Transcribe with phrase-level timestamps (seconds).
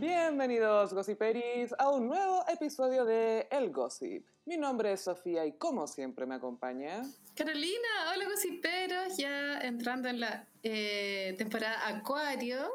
[0.00, 4.24] Bienvenidos, Gossiperis, a un nuevo episodio de El Gossip.
[4.46, 7.02] Mi nombre es Sofía y como siempre me acompaña...
[7.36, 12.66] Carolina, hola gossiperos, ya entrando en la eh, temporada Acuario.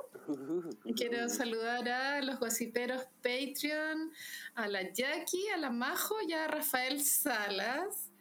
[0.95, 4.13] Quiero saludar a los gossiperos Patreon,
[4.53, 8.11] a la Jackie, a la Majo y a Rafael Salas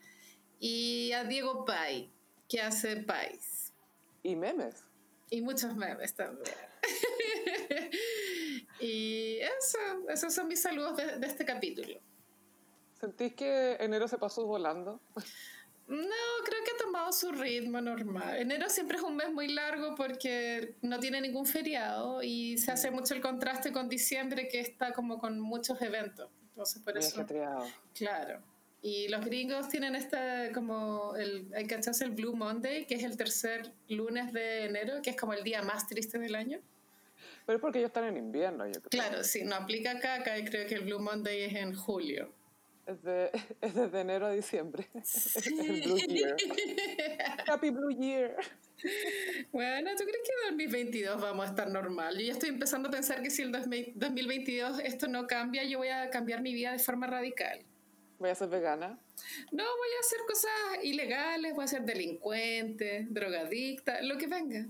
[0.58, 2.10] y a Diego Pai,
[2.48, 3.74] que hace Pais.
[4.22, 4.82] Y memes.
[5.28, 6.56] Y muchos memes también.
[8.80, 9.78] y eso,
[10.08, 11.98] esos son mis saludos de, de este capítulo.
[13.00, 15.00] ¿Sentís que enero se pasó volando?
[15.86, 15.98] No,
[16.44, 18.38] creo que ha tomado su ritmo normal.
[18.38, 22.90] Enero siempre es un mes muy largo porque no tiene ningún feriado y se hace
[22.90, 26.30] mucho el contraste con diciembre que está como con muchos eventos.
[26.50, 27.16] Entonces por Muy eso.
[27.16, 27.66] ajetreado.
[27.94, 28.40] Claro.
[28.80, 33.16] Y los gringos tienen esta como el hay que el Blue Monday, que es el
[33.16, 36.60] tercer lunes de enero, que es como el día más triste del año.
[37.46, 38.88] Pero es porque ellos están en invierno, yo creo.
[38.90, 42.32] Claro, sí, no aplica acá, acá creo que el Blue Monday es en julio.
[42.86, 44.86] Es, de- es desde enero a diciembre.
[44.94, 46.36] el Blue Year.
[47.46, 48.36] Happy Blue Year.
[49.52, 52.14] Bueno, ¿tú crees que en 2022 vamos a estar normal?
[52.18, 55.88] Yo ya estoy empezando a pensar que si el 2022 esto no cambia, yo voy
[55.88, 57.60] a cambiar mi vida de forma radical.
[58.18, 58.98] Voy a ser vegana.
[59.52, 64.66] No, voy a hacer cosas ilegales, voy a ser delincuente, drogadicta, lo que venga.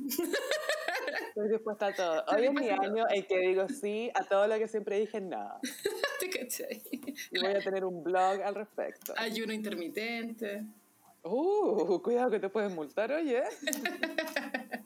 [1.28, 2.24] Estoy dispuesta a todo.
[2.28, 5.60] Hoy es mi año en que digo sí a todo lo que siempre dije no.
[6.20, 6.82] ¿Te cachai?
[7.30, 9.14] Y voy a tener un blog al respecto.
[9.16, 10.64] Ayuno intermitente.
[11.22, 13.42] Uh, cuidado que te pueden multar, oye.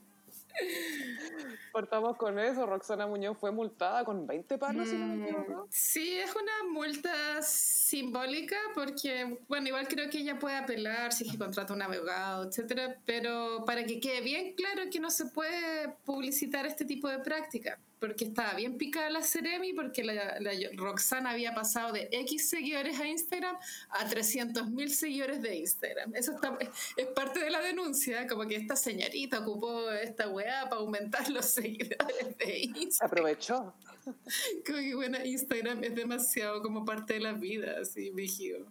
[1.73, 2.67] Cortamos con eso.
[2.67, 5.67] Roxana Muñoz fue multada con 20 palos, si no me equivoco.
[5.71, 7.43] Sí, es una multa
[7.89, 12.47] simbólica porque, bueno, igual creo que ella puede apelar si es que contrata un abogado,
[12.47, 17.19] etcétera, pero para que quede bien claro que no se puede publicitar este tipo de
[17.21, 22.51] práctica, porque estaba bien picada la Ceremi, porque la, la Roxana había pasado de X
[22.51, 23.57] seguidores a Instagram
[23.89, 26.15] a 300 mil seguidores de Instagram.
[26.15, 26.59] Eso está,
[26.97, 31.47] es parte de la denuncia, como que esta señorita ocupó esta weá para aumentar los
[31.59, 33.11] seguidores de Instagram.
[33.11, 33.75] Aprovechó.
[34.67, 38.67] Como que bueno, Instagram es demasiado como parte de la vida, así, vigío.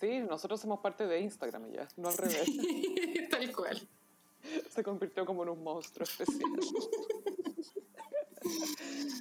[0.00, 2.44] Sí, nosotros somos parte de Instagram ya, no al revés.
[3.30, 3.88] Tal cual.
[4.70, 6.50] Se convirtió como en un monstruo especial.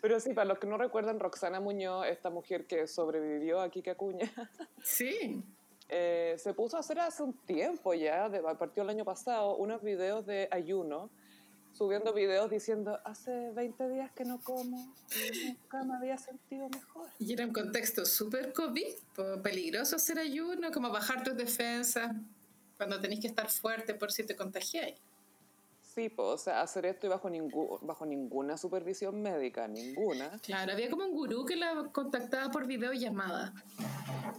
[0.01, 3.91] Pero sí, para los que no recuerdan, Roxana Muñoz, esta mujer que sobrevivió a Kika
[3.91, 4.31] Acuña,
[4.83, 5.43] Sí.
[5.89, 9.83] eh, se puso a hacer hace un tiempo ya, de, partió el año pasado, unos
[9.83, 11.11] videos de ayuno,
[11.73, 14.93] subiendo videos diciendo, hace 20 días que no como
[15.45, 17.07] nunca me había sentido mejor.
[17.19, 22.11] Y era un contexto súper COVID, peligroso hacer ayuno, como bajar tus defensas
[22.77, 24.95] cuando tenéis que estar fuerte por si te contagiáis.
[25.93, 30.39] Sí, pues, o sea, hacer esto y bajo, ningú- bajo ninguna supervisión médica, ninguna.
[30.41, 33.53] Claro, había como un gurú que la contactaba por videollamada.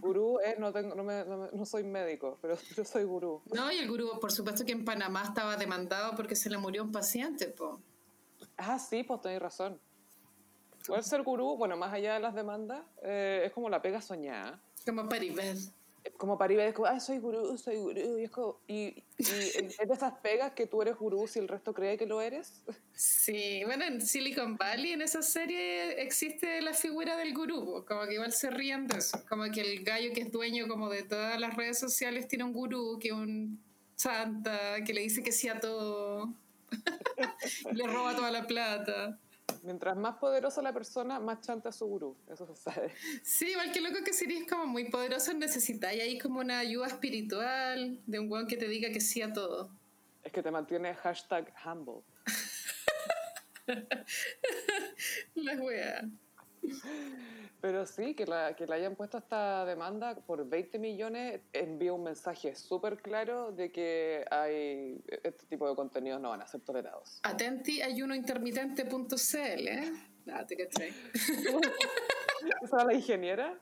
[0.00, 3.42] Gurú, eh, no, tengo, no, me- no me- no soy médico, pero yo soy gurú.
[3.52, 6.82] No, y el gurú, por supuesto que en Panamá estaba demandado porque se le murió
[6.84, 7.80] un paciente, po.
[8.56, 9.78] Ah, sí, pues tenéis razón.
[10.84, 14.58] Igual ser gurú, bueno, más allá de las demandas, eh, es como la pega soñada.
[14.86, 15.58] Como Paribet.
[16.16, 18.18] Como para ir es como, ah, soy gurú, soy gurú.
[18.18, 21.48] Y es, como, y, y es de esas pegas que tú eres gurú si el
[21.48, 22.64] resto cree que lo eres.
[22.92, 28.14] Sí, bueno, en Silicon Valley, en esa serie, existe la figura del gurú, como que
[28.14, 31.38] igual se ríen de eso, como que el gallo que es dueño como de todas
[31.38, 33.60] las redes sociales tiene un gurú, que es un
[33.94, 36.32] santa, que le dice que sí a todo,
[37.72, 39.18] le roba toda la plata.
[39.62, 42.16] Mientras más poderosa la persona, más chanta su gurú.
[42.28, 42.92] Eso se sabe.
[43.22, 48.00] Sí, igual que loco que serías como muy poderoso, necesitáis ahí como una ayuda espiritual
[48.04, 49.70] de un weón que te diga que sí a todo.
[50.24, 52.02] Es que te mantiene hashtag humble.
[55.34, 56.08] La wea.
[57.60, 62.02] Pero sí, que, la, que le hayan puesto esta demanda por 20 millones envía un
[62.02, 67.20] mensaje súper claro de que hay este tipo de contenidos no van a ser tolerados.
[67.22, 69.92] Atenti ayunointermitente.cl, ¿eh?
[70.32, 70.92] Ah, te cachai.
[72.62, 73.58] ¿Esa la ingeniera?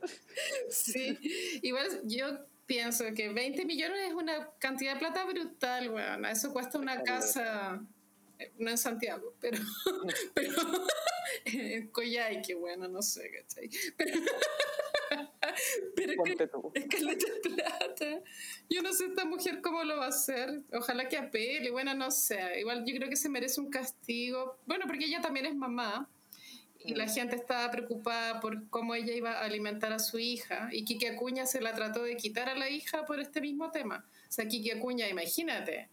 [0.70, 1.19] Sí,
[1.62, 2.26] igual yo
[2.64, 6.25] pienso que 20 millones es una cantidad de plata brutal, weón.
[6.25, 7.82] Eso cuesta una casa,
[8.59, 9.59] no en Santiago, pero,
[10.35, 10.55] pero
[11.45, 13.71] en Coyhaique, bueno, no sé, ¿cachai?
[13.97, 14.21] Pero,
[15.97, 16.33] pero que,
[16.81, 18.23] es caleta de plata.
[18.69, 20.63] Yo no sé esta mujer cómo lo va a hacer.
[20.73, 22.61] Ojalá que apele, bueno, no sé.
[22.61, 24.59] Igual yo creo que se merece un castigo.
[24.67, 26.09] Bueno, porque ella también es mamá.
[26.83, 30.71] Y la gente estaba preocupada por cómo ella iba a alimentar a su hija.
[30.73, 34.07] Y Kiki Acuña se la trató de quitar a la hija por este mismo tema.
[34.29, 35.91] O sea, Kiki Acuña, imagínate.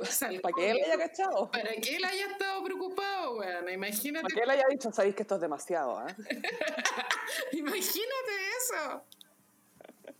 [0.42, 1.50] ¿Para qué él haya cachado?
[1.50, 3.68] ¿Para que él haya estado preocupado, weón?
[3.70, 4.22] imagínate.
[4.22, 6.14] Porque él haya dicho, sabéis que esto es demasiado, ¿eh?
[7.52, 9.04] imagínate eso.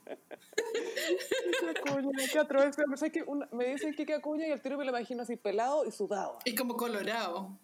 [1.80, 2.76] Acuña, qué atroz.
[2.76, 3.24] Pero.
[3.26, 6.38] Una- me dicen que Acuña y el tiro me lo imagino así pelado y sudado.
[6.44, 7.58] Y como colorado.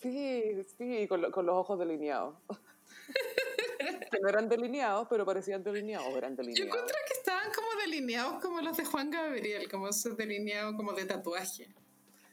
[0.00, 2.34] Sí, sí, con, lo- con los ojos delineados.
[4.10, 6.66] Que no eran delineados, pero parecían delineados, eran Yo delineados.
[6.66, 11.04] encuentro que estaban como delineados como los de Juan Gabriel, como esos delineados como de
[11.04, 11.68] tatuaje.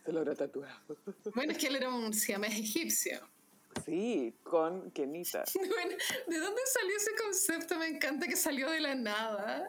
[0.05, 0.79] Se lo habrá tatuado.
[1.35, 3.19] Bueno, es que él era un siamés egipcio.
[3.85, 5.43] Sí, con Kenita.
[5.53, 5.95] Bueno,
[6.27, 7.77] ¿de dónde salió ese concepto?
[7.77, 9.67] Me encanta que salió de la nada.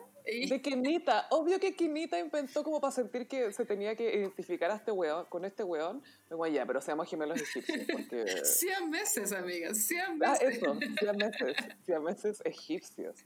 [0.48, 1.26] De Kenita.
[1.30, 5.26] Obvio que Kenita inventó como para sentir que se tenía que identificar a este weón,
[5.26, 6.02] con este weón.
[6.28, 8.24] Digo, ya, pero seamos gemelos egipcios, porque...
[8.44, 10.56] Siameses, amigas, Ah, siameses.
[10.56, 13.16] eso, siameses, siameses egipcios.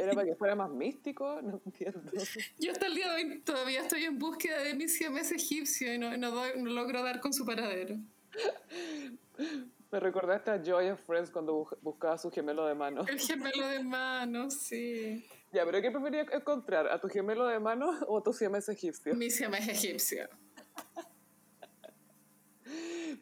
[0.00, 1.40] ¿Era para que fuera más místico?
[1.42, 2.00] No entiendo.
[2.58, 5.98] Yo hasta el día de hoy todavía estoy en búsqueda de mi siamés egipcio y
[5.98, 7.96] no, no, doy- no logro dar con su paradero.
[9.92, 13.04] Me recordaste a Joy of Friends cuando bu- buscaba su gemelo de mano.
[13.08, 15.24] El gemelo de mano, sí.
[15.52, 16.86] Ya, pero ¿qué preferías encontrar?
[16.88, 19.14] ¿A tu gemelo de mano o a tu siamés egipcio?
[19.14, 20.28] Mi siamés egipcio.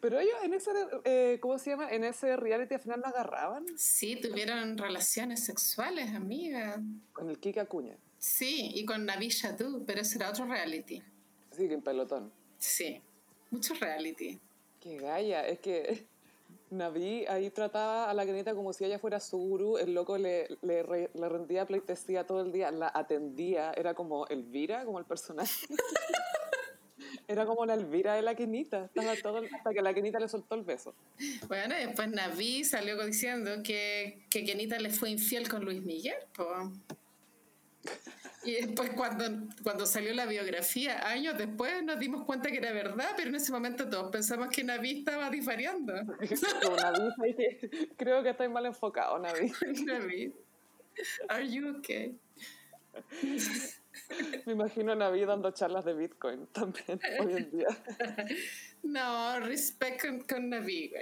[0.01, 0.71] Pero ellos en ese,
[1.03, 1.89] eh, ¿cómo se llama?
[1.91, 6.81] En ese reality al final no agarraban Sí, tuvieron relaciones sexuales, amiga.
[7.11, 7.97] con el Kika Acuña.
[8.17, 11.01] Sí, y con Navi Shadou, pero ese era otro reality.
[11.51, 12.31] Sí, que en pelotón.
[12.57, 13.01] Sí,
[13.49, 14.39] mucho reality.
[14.79, 16.07] Qué galla, es que
[16.71, 20.47] Naví ahí trataba a la Kenita como si ella fuera su gurú, el loco le,
[20.61, 25.05] le, re- le rendía pleitesía todo el día, la atendía, era como Elvira, como el
[25.05, 25.65] personaje.
[27.27, 30.53] era como la Elvira de la Kenita, estaba todo, hasta que la Kenita le soltó
[30.55, 30.93] el beso.
[31.47, 36.17] Bueno, y después Naví salió diciendo que, que Kenita le fue infiel con Luis Miguel,
[36.35, 36.45] po.
[38.43, 39.25] Y después cuando,
[39.63, 43.51] cuando salió la biografía, años después nos dimos cuenta que era verdad, pero en ese
[43.51, 45.93] momento todos pensamos que Naví estaba disvariando.
[45.93, 47.57] Naví,
[47.97, 49.51] creo que estoy mal enfocado, Naví.
[49.85, 50.33] Naví,
[51.27, 52.17] are you okay?
[54.45, 57.67] Me imagino a Naví dando charlas de Bitcoin también hoy en día.
[58.81, 60.93] No, respect con, con Naví.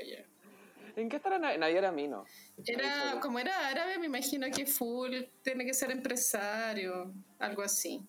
[0.97, 2.25] ¿En qué estará era Mino.
[2.65, 5.13] Era, como era árabe, me imagino que full
[5.43, 8.01] tiene que ser empresario, algo así.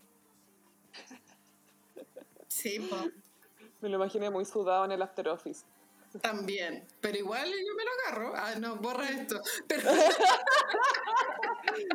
[2.46, 2.96] Sí, po,
[3.82, 5.66] Me lo imaginé muy sudado en el after office.
[6.22, 6.88] también.
[7.02, 8.32] Pero igual yo me lo agarro.
[8.34, 9.38] Ah, no, borra esto.
[9.66, 9.82] Pero,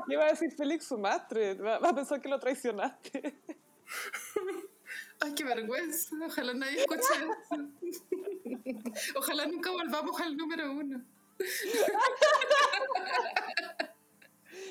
[0.07, 1.55] ¿Qué iba a decir Félix Sumastre?
[1.55, 3.33] Va a pensar que lo traicionaste.
[5.19, 6.15] ay, qué vergüenza.
[6.25, 7.57] Ojalá nadie escuche eso.
[9.15, 11.03] Ojalá nunca volvamos al número uno.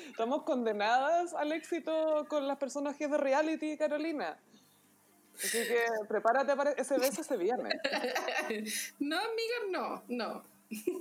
[0.07, 4.39] Estamos condenadas al éxito con las personajes de reality, Carolina.
[5.35, 7.73] Así que prepárate para ese beso ese viernes.
[8.99, 10.43] No, amiga, no, no.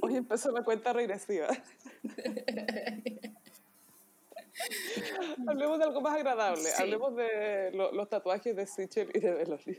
[0.00, 1.48] Hoy empezó la cuenta regresiva.
[5.48, 6.62] Hablemos de algo más agradable.
[6.64, 6.82] Sí.
[6.82, 9.78] Hablemos de lo- los tatuajes de Sichel y de Beloli.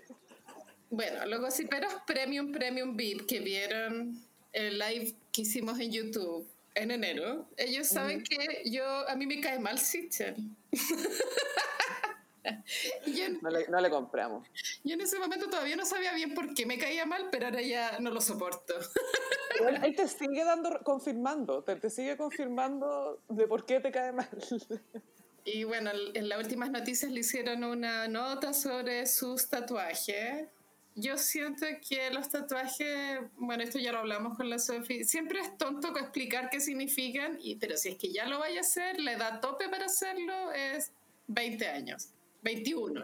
[0.90, 4.20] Bueno, los gossiperos Premium Premium VIP que vieron
[4.52, 9.40] el live que hicimos en YouTube en enero, ellos saben que yo, a mí me
[9.42, 10.36] cae mal Sichel.
[13.06, 14.48] Yo, No le, no le compramos.
[14.84, 17.62] yo en ese momento todavía no sabía bien por qué me caía mal, pero ahora
[17.62, 18.74] ya no lo soporto.
[19.68, 24.12] Él, él te sigue dando, confirmando, te, te sigue confirmando de por qué te cae
[24.12, 24.28] mal.
[25.46, 30.48] Y bueno, en las últimas noticias le hicieron una nota sobre sus tatuajes.
[30.96, 35.58] Yo siento que los tatuajes, bueno, esto ya lo hablamos con la Sofi, siempre es
[35.58, 39.14] tonto explicar qué significan, y, pero si es que ya lo vaya a hacer, la
[39.14, 40.92] edad tope para hacerlo es
[41.28, 42.10] 20 años,
[42.44, 43.02] 21.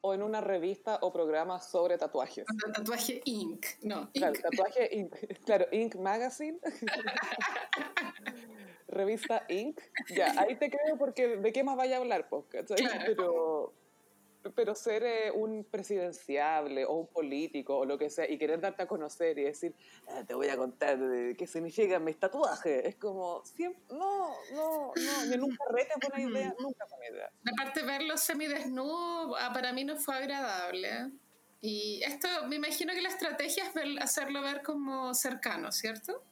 [0.00, 2.46] O en una revista o programa sobre tatuajes.
[2.74, 3.64] Tatuaje Inc.
[3.82, 4.42] No, Claro, Inc.
[4.42, 5.14] tatuaje Inc.
[5.44, 5.94] Claro, Inc.
[5.96, 6.58] Magazine.
[8.88, 9.80] Revista Inc.
[10.14, 12.28] Ya, ahí te creo porque ¿de qué más vaya a hablar?
[12.28, 12.44] Pues.
[12.48, 12.66] Claro.
[13.06, 13.72] Pero,
[14.54, 18.82] pero ser eh, un presidenciable o un político o lo que sea y querer darte
[18.82, 19.74] a conocer y decir,
[20.08, 22.84] "Ah, te voy a contar de qué significan mis tatuajes.
[22.84, 27.16] Es como, siempre, no, no, no, ni nunca rete es buena idea, nunca es buena
[27.16, 27.30] idea.
[27.52, 31.12] Aparte verlo semidesnudo, ah, para mí no fue agradable.
[31.60, 36.22] Y esto, me imagino que la estrategia es ver- hacerlo ver como cercano, ¿cierto?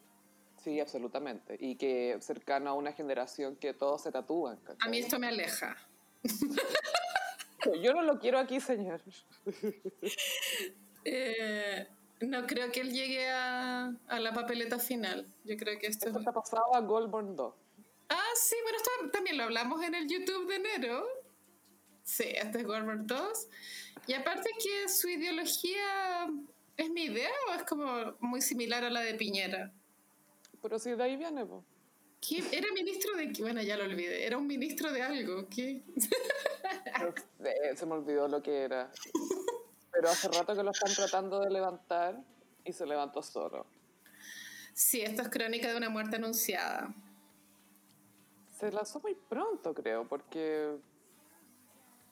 [0.63, 1.57] Sí, absolutamente.
[1.61, 4.57] Y que cercano a una generación que todos se tatúan.
[4.59, 4.79] ¿cachai?
[4.81, 5.77] A mí esto me aleja.
[7.83, 9.01] Yo no lo quiero aquí, señor.
[11.09, 11.87] Eh,
[12.23, 15.33] no creo que él llegue a, a la papeleta final.
[15.45, 16.09] Yo creo que esto...
[16.09, 17.55] Esto está pasado a Goldborn 2.
[18.09, 21.07] Ah, sí, bueno, esto también lo hablamos en el YouTube de enero.
[22.03, 23.49] Sí, este es Goldberg 2.
[24.09, 26.27] Y aparte que su ideología
[26.77, 29.73] ¿Es mi idea o es como muy similar a la de Piñera?
[30.61, 31.65] Pero si de ahí viene, pues.
[32.21, 32.45] ¿Quién?
[32.53, 33.43] ¿Era ministro de qué?
[33.43, 34.27] Bueno, ya lo olvidé.
[34.27, 35.49] Era un ministro de algo.
[35.49, 35.83] ¿Qué?
[37.77, 38.91] se me olvidó lo que era.
[39.93, 42.21] Pero hace rato que lo están tratando de levantar
[42.65, 43.67] y se levantó solo.
[44.75, 46.95] Sí, esto es crónica de una muerte anunciada.
[48.59, 50.77] Se lanzó muy pronto, creo, porque.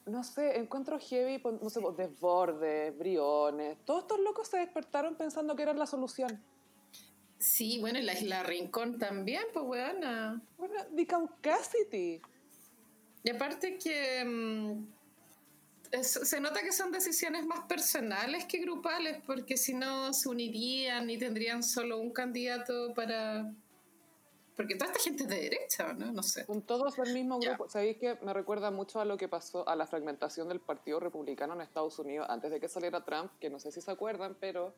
[0.07, 3.79] No sé, encuentro heavy, no sé, desbordes, briones.
[3.85, 6.43] Todos estos locos se despertaron pensando que eran la solución.
[7.39, 10.41] Sí, bueno, y la Isla Rincón también, pues, weona.
[10.57, 12.21] Bueno, The Caucasity.
[13.23, 14.87] Y aparte que mm,
[16.03, 21.19] se nota que son decisiones más personales que grupales, porque si no se unirían y
[21.19, 23.53] tendrían solo un candidato para...
[24.57, 26.13] Porque toda esta gente es de derecha, ¿no?
[26.13, 26.45] No sé.
[26.45, 27.69] Son todos del mismo grupo.
[27.69, 31.55] Sabéis que me recuerda mucho a lo que pasó a la fragmentación del Partido Republicano
[31.55, 34.75] en Estados Unidos antes de que saliera Trump, que no sé si se acuerdan, pero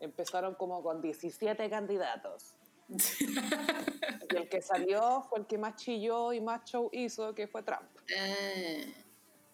[0.00, 2.54] empezaron como con 17 candidatos.
[2.88, 7.62] y el que salió fue el que más chilló y más show hizo, que fue
[7.62, 7.88] Trump.
[8.18, 8.84] Ah.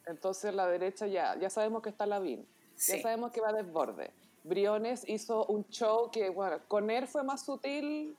[0.06, 4.10] Entonces la derecha ya, ya sabemos que está Lavín, ya sabemos que va a desborde.
[4.44, 8.16] Briones hizo un show que, bueno, con él fue más sutil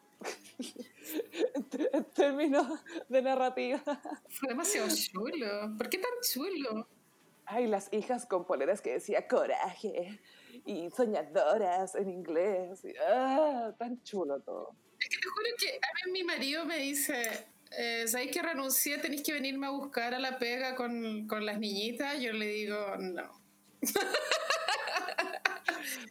[1.93, 3.81] en términos de narrativa.
[4.29, 5.75] Fue demasiado chulo.
[5.77, 6.87] ¿Por qué tan chulo?
[7.45, 10.19] Ay, las hijas con poleras que decía coraje
[10.65, 12.81] y soñadoras en inglés.
[13.07, 14.75] ah, tan chulo todo.
[14.99, 18.97] Es que te juro que a mí mi marido me dice, eh, ¿sabéis que renuncié?
[18.97, 22.19] ¿Tenéis que venirme a buscar a la pega con, con las niñitas?
[22.19, 23.31] Yo le digo, no.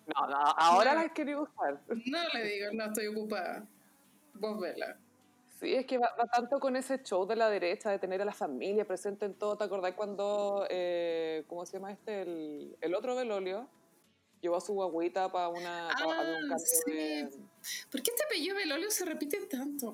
[0.06, 1.80] No, no, ahora las quería buscar.
[2.06, 3.66] No le digo, no, estoy ocupada.
[4.38, 4.98] Vos vela.
[5.60, 8.32] Sí, es que va, tanto con ese show de la derecha, de tener a la
[8.32, 9.56] familia presente en todo.
[9.56, 12.22] ¿Te acordás cuando, eh, ¿cómo se llama este?
[12.22, 13.68] El, el otro Belolio
[14.42, 15.88] llevó a su guaguita para una...
[15.88, 17.24] Ah, sí.
[17.90, 19.92] ¿Por qué este apellido Belolio se repite tanto,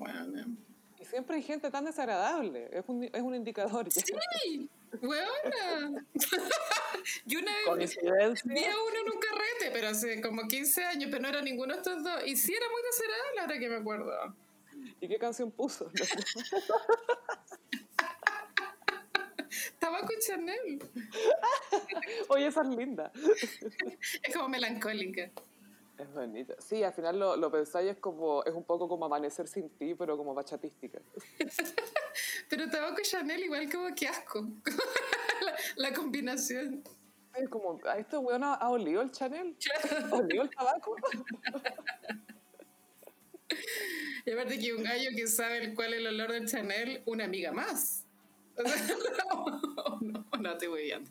[1.03, 2.69] Y siempre hay gente tan desagradable.
[2.71, 3.91] Es un, es un indicador.
[3.91, 6.07] Sí, buena.
[7.27, 7.97] Yo una vez
[8.45, 11.75] vi a uno en un carrete, pero hace como 15 años, pero no era ninguno
[11.75, 12.23] de estos dos.
[12.25, 14.37] Y sí era muy desagradable ahora que me acuerdo.
[15.01, 15.91] ¿Y qué canción puso?
[19.81, 20.79] Tabaco y Chanel.
[22.29, 23.11] Oye, esa es linda.
[24.23, 25.33] Es como melancólica.
[25.99, 26.55] Es bonita.
[26.59, 29.95] Sí, al final lo, lo pensáis es como, es un poco como amanecer sin ti,
[29.95, 31.01] pero como bachatística.
[32.49, 34.49] pero tabaco y Chanel igual como que asco.
[35.77, 36.83] la, combinación.
[37.35, 39.57] Es como, ¿a esto weón ha, olido el Chanel?
[40.11, 40.97] ¿Ha olido el tabaco?
[44.25, 47.53] y aparte que un gallo que sabe cuál es el olor del Chanel, una amiga
[47.53, 48.07] más.
[50.01, 51.11] no, no te voy viendo.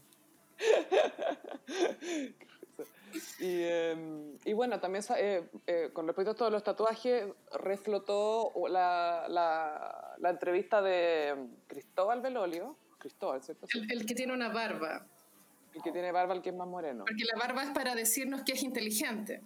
[3.40, 7.26] Y, em, y, bueno, también eh, eh, con respecto a todos los tatuajes,
[7.60, 12.78] reflotó la, la, la, entrevista de Cristóbal Belolio.
[12.98, 13.68] Cristóbal, ¿cierto?
[13.90, 15.06] El, que tiene una barba.
[15.74, 17.06] El que tiene barba, el que es más moreno.
[17.06, 19.42] Porque la barba es para decirnos que es inteligente.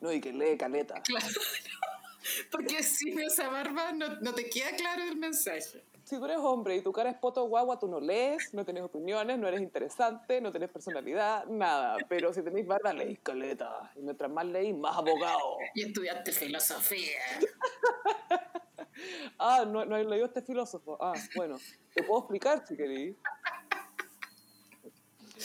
[0.00, 1.00] No, y que lee caleta.
[1.02, 1.26] Claro.
[2.50, 6.76] Porque sin esa barba no, no te queda claro el mensaje si tú eres hombre
[6.76, 10.40] y tu cara es poto guagua, tú no lees, no tienes opiniones, no eres interesante,
[10.40, 11.96] no tienes personalidad, nada.
[12.08, 13.90] Pero si tenés barba, leís caleta.
[13.96, 15.56] Y mientras más leís, más abogado.
[15.74, 17.18] Y estudiaste filosofía.
[19.40, 20.96] ah, no, no he leído este filósofo.
[21.00, 21.58] Ah, bueno,
[21.92, 23.16] te puedo explicar si querís.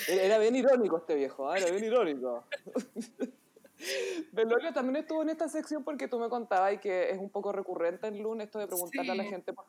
[0.07, 1.57] Era bien irónico este viejo, ¿ah?
[1.57, 2.45] era bien irónico.
[4.31, 7.51] Belolio también estuvo en esta sección porque tú me contabas y que es un poco
[7.51, 9.65] recurrente en lunes esto de preguntarle a la gente por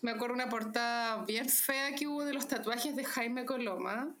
[0.00, 4.14] me acuerdo una portada bien fea que hubo de los tatuajes de Jaime Coloma.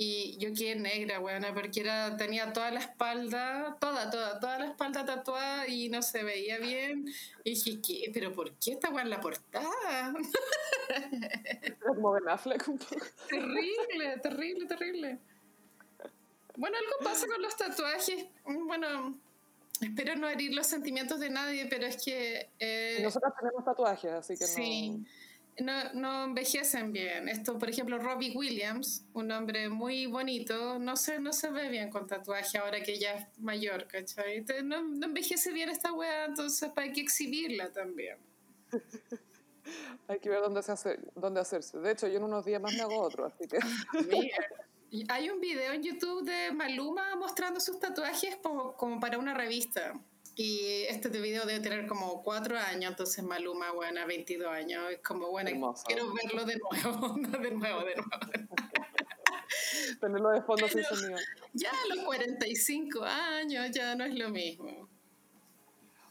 [0.00, 4.66] Y yo quedé negra, buena, porque era, tenía toda la espalda, toda, toda, toda la
[4.66, 7.04] espalda tatuada y no se veía bien.
[7.42, 8.10] Y dije, ¿qué?
[8.14, 10.14] ¿Pero por qué está en la portada?
[11.84, 13.06] Como Ben Affleck un poco.
[13.28, 15.18] Terrible, terrible, terrible.
[16.58, 18.26] Bueno, algo pasa con los tatuajes.
[18.44, 19.18] Bueno,
[19.80, 22.50] Espero no herir los sentimientos de nadie, pero es que...
[22.58, 25.04] Eh, Nosotros tenemos tatuajes, así que sí,
[25.60, 25.92] no...
[25.94, 26.24] no...
[26.24, 27.28] envejecen bien.
[27.28, 31.90] Esto, por ejemplo, Robbie Williams, un hombre muy bonito, no se, no se ve bien
[31.90, 34.44] con tatuaje ahora que ya es mayor, ¿cachai?
[34.64, 38.18] No, no envejece bien esta weá, entonces hay que exhibirla también.
[40.08, 41.78] hay que ver dónde, se hace, dónde hacerse.
[41.78, 43.58] De hecho, yo en unos días más me hago otro, así que...
[45.08, 49.92] Hay un video en YouTube de Maluma mostrando sus tatuajes como, como para una revista.
[50.34, 54.90] Y este video debe tener como cuatro años, entonces Maluma, bueno, 22 años.
[54.90, 58.10] Es como, bueno, quiero verlo de nuevo, de nuevo, de nuevo.
[60.00, 61.18] Tenerlo de fondo sin sonido.
[61.52, 64.88] Ya a los 45 años ya no es lo mismo.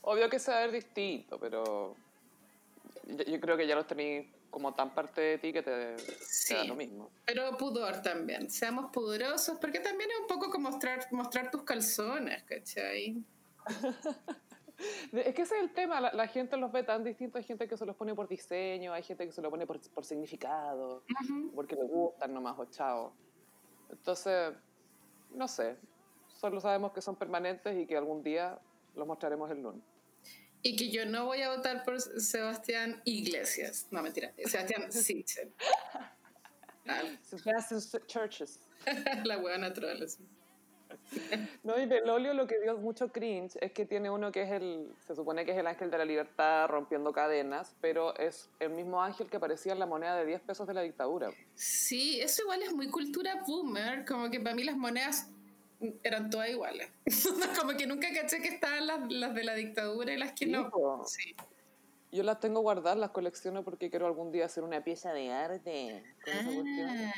[0.01, 1.95] Obvio que se va a ver distinto, pero
[3.05, 6.01] yo, yo creo que ya los tenéis como tan parte de ti que te, te
[6.19, 6.53] Sí.
[6.55, 7.11] da lo mismo.
[7.25, 8.49] Pero pudor también.
[8.49, 13.23] Seamos pudorosos, porque también es un poco como mostrar, mostrar tus calzones, ¿cachai?
[15.11, 17.67] Es que ese es el tema, la, la gente los ve tan distintos, hay gente
[17.67, 21.03] que se los pone por diseño, hay gente que se lo pone por, por significado,
[21.23, 21.51] Ujú.
[21.55, 23.11] porque le gustan nomás o chao.
[23.89, 24.53] Entonces,
[25.31, 25.77] no sé,
[26.27, 28.59] solo sabemos que son permanentes y que algún día
[28.93, 29.81] los mostraremos el lunes.
[30.67, 33.87] Y que yo no voy a votar por Sebastián Iglesias.
[33.89, 34.33] No, mentira.
[34.45, 35.53] Sebastián Sichel.
[36.85, 38.59] Ah, Sebastian Churches.
[39.23, 40.03] la hueá natural.
[40.03, 40.27] así.
[41.63, 44.93] No, y Belolio lo que dio mucho cringe es que tiene uno que es el,
[45.05, 49.01] se supone que es el ángel de la libertad rompiendo cadenas, pero es el mismo
[49.01, 51.31] ángel que aparecía en la moneda de 10 pesos de la dictadura.
[51.55, 54.03] Sí, eso igual es muy cultura boomer.
[54.05, 55.29] Como que para mí las monedas
[56.03, 56.89] eran todas iguales.
[57.59, 60.51] como que nunca caché que estaban las, las de la dictadura y las que Sí,
[60.51, 60.71] no.
[61.05, 61.35] Sí.
[62.11, 66.03] Yo las tengo guardadas, las colecciono porque quiero algún día hacer una pieza de arte
[66.23, 66.89] con esa cuestión.
[66.89, 67.13] Ah.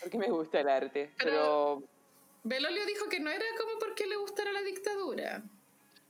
[0.00, 1.82] Porque me gusta el arte, Pero- pero
[2.44, 5.42] Belolio dijo que no era como porque le gustara la dictadura.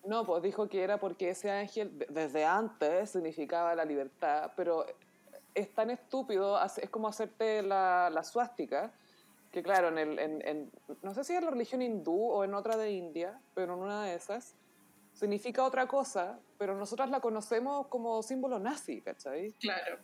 [0.04, 4.84] no, pues dijo que era porque ese ángel de- desde antes significaba la libertad, pero
[5.54, 8.92] es tan estúpido, es como hacerte la, la suástica,
[9.50, 12.54] que claro, en el, en, en- no sé si es la religión hindú o en
[12.54, 14.54] otra de India, pero en una de esas,
[15.12, 19.52] significa otra cosa, pero nosotras la conocemos como símbolo nazi, ¿cachai?
[19.54, 19.98] Claro.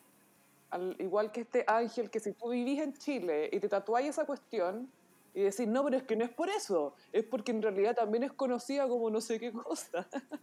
[0.71, 4.25] Al igual que este ángel, que si tú vivís en Chile y te tatuáis esa
[4.27, 4.91] cuestión
[5.33, 8.25] y decís, no, pero es que no es por eso, es porque en realidad también
[8.25, 10.09] es conocida como no sé qué cosa.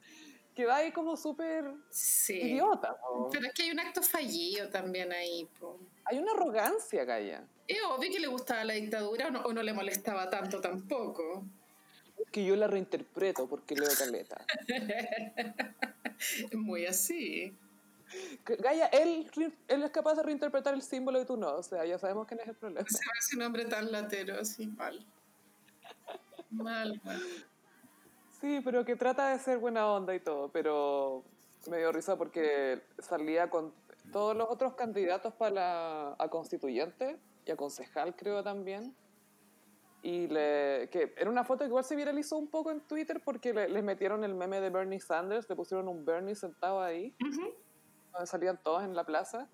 [0.56, 2.34] Queda ahí como súper Sí.
[2.42, 2.98] idiota.
[3.00, 3.30] po.
[3.32, 5.50] Pero es que hay un acto fallido también ahí.
[5.60, 5.80] po.
[6.06, 7.46] Hay una arrogancia, Calla.
[7.72, 11.46] Es obvio que le gustaba la dictadura o no, o no le molestaba tanto tampoco.
[12.32, 14.46] Que yo la reinterpreto porque leo caleta.
[16.52, 17.52] Es muy así.
[18.46, 19.28] Gaya, él,
[19.68, 21.56] él es capaz de reinterpretar el símbolo y tú no.
[21.56, 22.88] O sea, ya sabemos quién es el problema.
[22.88, 25.04] Se hace un hombre tan latero, así mal.
[26.52, 27.22] Mal, mal.
[28.40, 31.24] Sí, pero que trata de ser buena onda y todo, pero
[31.70, 33.74] me dio risa porque salía con
[34.12, 38.96] todos los otros candidatos para la, a constituyente y a concejal creo también.
[40.04, 43.54] Y le, que era una foto que igual se viralizó un poco en Twitter porque
[43.54, 48.26] le, les metieron el meme de Bernie Sanders, le pusieron un Bernie sentado ahí, donde
[48.26, 49.48] salían todos en la plaza.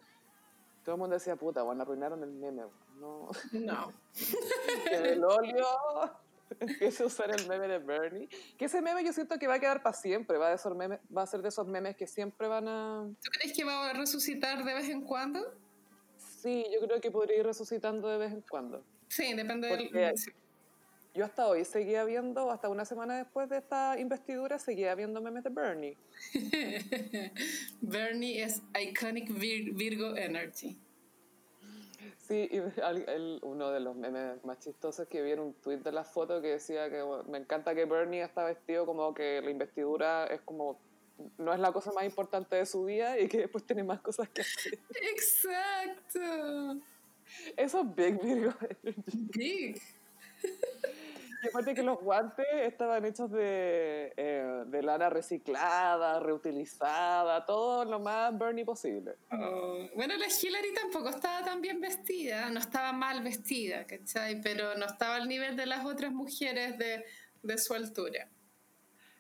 [0.85, 2.63] Todo el mundo decía, puta, bueno, arruinaron el meme.
[2.97, 3.91] No, No.
[4.89, 5.67] que el óleo
[6.61, 8.29] empiece a usar el meme de Bernie.
[8.57, 10.57] Que ese meme yo siento que va a quedar para siempre, va a,
[11.15, 13.05] va a ser de esos memes que siempre van a...
[13.21, 15.41] ¿Tú crees que va a resucitar de vez en cuando?
[16.47, 18.81] Sí, yo creo que podría ir resucitando de vez en cuando.
[19.09, 20.15] Sí, depende Porque- del...
[21.13, 25.43] Yo hasta hoy seguía viendo, hasta una semana después de esta investidura, seguía viendo memes
[25.43, 25.97] de Bernie.
[27.81, 30.77] Bernie es Iconic Vir- Virgo Energy.
[32.27, 32.57] Sí, y
[33.11, 36.41] el- uno de los memes más chistosos que vi en un tweet de la foto
[36.41, 40.39] que decía que bueno, me encanta que Bernie está vestido como que la investidura es
[40.41, 40.79] como
[41.37, 44.29] no es la cosa más importante de su vida y que después tiene más cosas
[44.29, 44.79] que hacer.
[45.11, 46.79] Exacto.
[47.55, 48.53] Eso es Big Virgo.
[49.35, 49.81] Big.
[51.43, 57.99] Y aparte que los guantes estaban hechos de, eh, de lana reciclada, reutilizada, todo lo
[57.99, 59.15] más Bernie posible.
[59.31, 64.41] Oh, Bueno, la Hillary tampoco estaba tan bien vestida, no estaba mal vestida, ¿cachai?
[64.41, 67.05] Pero no estaba al nivel de las otras mujeres de,
[67.43, 68.27] de su altura.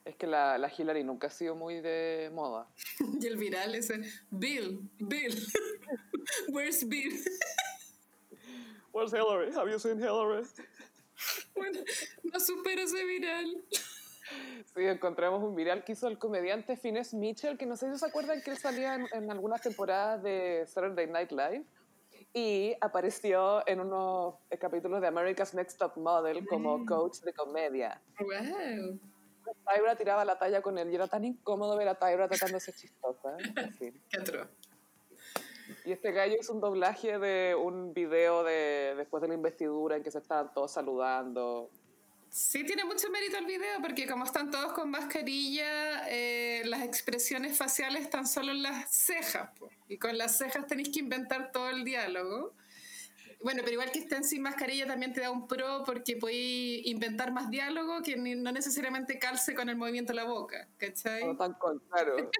[0.07, 2.69] Es que la, la Hillary nunca ha sido muy de moda.
[3.19, 5.35] Y el viral ese, Bill, Bill,
[6.49, 7.13] where's Bill?
[8.93, 9.53] Where's Hillary?
[9.53, 10.43] Have you seen Hillary?
[11.55, 11.81] Bueno,
[12.23, 13.63] no supero ese viral.
[14.73, 18.05] Sí, encontramos un viral que hizo el comediante Finesse Mitchell, que no sé si se
[18.07, 21.65] acuerdan que él salía en, en algunas temporadas de Saturday Night Live
[22.33, 28.01] y apareció en unos capítulos de America's Next Top Model como coach de comedia.
[28.19, 28.99] Wow.
[29.53, 32.59] Tyra tiraba la talla con él y era tan incómodo ver a Tyra tratando de
[32.61, 33.37] ser chistosa.
[33.55, 34.03] En fin.
[34.09, 34.47] Qué atroz.
[35.85, 40.03] Y este gallo hizo un doblaje de un video de después de la investidura en
[40.03, 41.69] que se estaban todos saludando.
[42.29, 47.57] Sí, tiene mucho mérito el video porque como están todos con mascarilla, eh, las expresiones
[47.57, 49.49] faciales están solo en las cejas.
[49.57, 49.69] po.
[49.87, 52.53] Y con las cejas tenéis que inventar todo el diálogo.
[53.39, 57.31] Bueno, pero igual que estén sin mascarilla también te da un pro porque podéis inventar
[57.31, 61.23] más diálogo que ni- no necesariamente calce con el movimiento de la boca, ¿cachai?
[61.23, 62.15] No tan con, claro.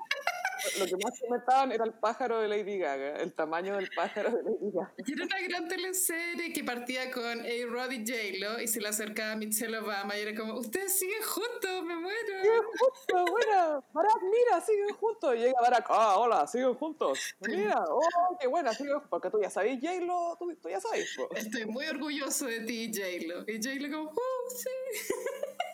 [0.79, 4.43] Lo que más comentaban era el pájaro de Lady Gaga, el tamaño del pájaro de
[4.43, 4.93] Lady Gaga.
[5.05, 9.33] Y era una gran teleserie que partía con A-Rod y J-Lo y se le acercaba
[9.33, 12.41] a Michelle Obama y era como, ustedes siguen juntos, me muero.
[12.41, 13.83] Siguen juntos, buena.
[13.93, 15.35] Barack, mira, siguen juntos.
[15.35, 17.19] Y llega Barack, ah, hola, siguen juntos.
[17.41, 21.17] Mira, oh, qué buena, siguen Porque tú ya sabes, J-Lo, tú, tú, ya sabes.
[21.35, 23.43] Estoy muy orgulloso de ti, J-Lo.
[23.47, 24.69] Y J-Lo como, oh, sí.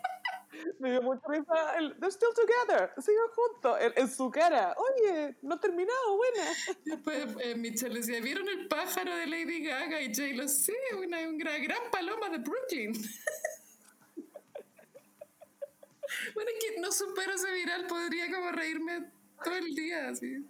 [0.80, 4.76] Me dio mucha risa el They're still together, siguen juntos, en, en, su cara.
[4.78, 6.44] Oye, no ha terminado, buena.
[6.86, 10.02] Después eh, Michelle decía, ¿vieron el pájaro de Lady Gaga?
[10.02, 12.94] Y J-Lo, sí, una, una gran paloma de Brooklyn.
[16.36, 19.12] bueno, es que no supero ese viral, podría como reírme
[19.44, 20.46] todo el día, así.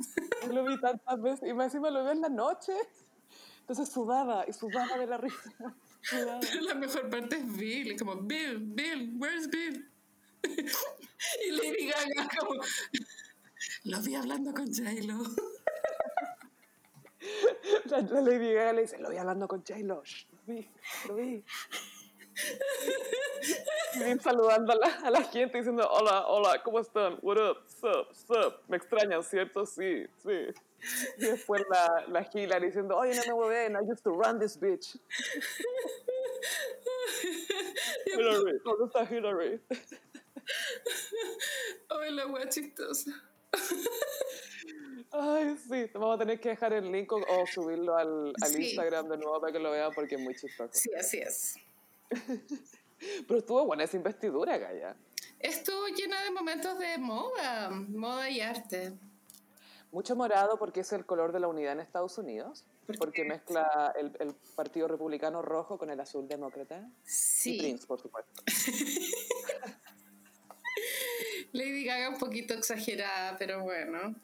[0.52, 2.74] Lo vi tantas veces, y más encima lo veo en la noche.
[3.62, 5.54] Entonces sudaba, y sudaba de la risa.
[6.12, 9.90] Pero la mejor parte es Bill, es como, Bill, Bill, where's Bill?
[11.46, 12.62] y Lady Gaga como,
[13.86, 15.20] lo vi hablando con J-Lo.
[17.86, 20.04] La, la, Lady Gaga le dice, lo vi hablando con J-Lo, lo
[20.46, 20.70] vi,
[21.08, 21.46] lo vi.
[23.96, 27.18] Y saludando a la, a la, gente diciendo, hola, hola, ¿cómo están?
[27.22, 28.62] What up, sup, sup.
[28.68, 29.66] Me extrañan, ¿cierto?
[29.66, 30.48] Sí, sí.
[31.18, 34.40] Y después la, la Hillary diciendo, oye, no me voy bien, I used to run
[34.40, 34.98] this bitch.
[38.06, 39.60] Hillary, ¿dónde está Hillary?
[41.90, 43.12] Ay, la wea chistosa.
[45.12, 48.64] Ay, sí, vamos a tener que dejar el link o, subirlo al, al sí.
[48.64, 50.72] Instagram de nuevo para que lo vean porque es muy chistoso.
[50.74, 51.56] Sí, así es.
[53.28, 54.96] Pero estuvo buena esa investidura, Gaya.
[55.40, 58.94] Estuvo llena de momentos de moda, moda y arte.
[59.92, 62.66] Mucho morado porque es el color de la unidad en Estados Unidos.
[62.98, 66.90] Porque mezcla el, el, Partido Republicano rojo con el azul demócrata.
[67.04, 67.56] Sí.
[67.56, 68.44] Y Prince, por supuesto.
[71.54, 74.16] Lady Gaga un poquito exagerada, pero bueno.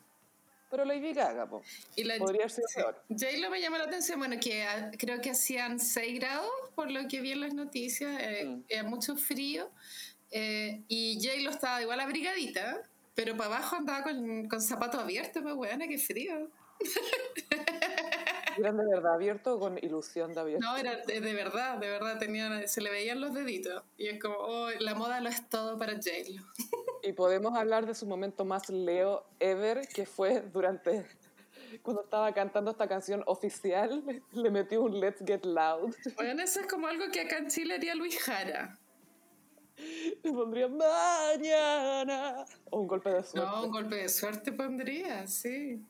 [0.69, 1.63] Pero Lady Gaga, po.
[1.95, 3.01] Y la, podría ser peor.
[3.09, 7.07] J-Lo me llamó la atención, bueno, que a, creo que hacían 6 grados, por lo
[7.07, 8.63] que vi en las noticias, eh, mm.
[8.67, 9.69] era mucho frío,
[10.31, 12.83] eh, y J-Lo estaba igual abrigadita,
[13.15, 16.49] pero para abajo andaba con, con zapatos abiertos, pues weón, qué frío.
[18.59, 20.65] ¿Eran de verdad abiertos o con ilusión de abierto?
[20.65, 23.83] No, era de, de, verdad, de verdad, tenían, se le veían los deditos.
[23.97, 26.43] Y es como, oh, la moda lo es todo para J-Lo.
[27.01, 31.05] Y podemos hablar de su momento más Leo ever, que fue durante
[31.81, 35.95] cuando estaba cantando esta canción oficial, le metió un Let's Get Loud.
[36.15, 38.77] Bueno, eso es como algo que acá en Chile haría Luis Jara.
[40.23, 42.45] Le pondría mañana.
[42.69, 43.49] O un golpe de suerte.
[43.49, 45.81] No, un golpe de suerte pondría, sí.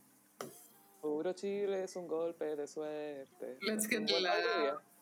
[1.01, 3.57] Puro Chile es un golpe de suerte.
[3.61, 4.09] Let's get.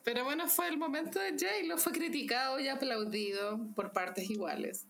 [0.04, 4.88] Pero bueno, fue el momento de Jay, lo fue criticado y aplaudido por partes iguales.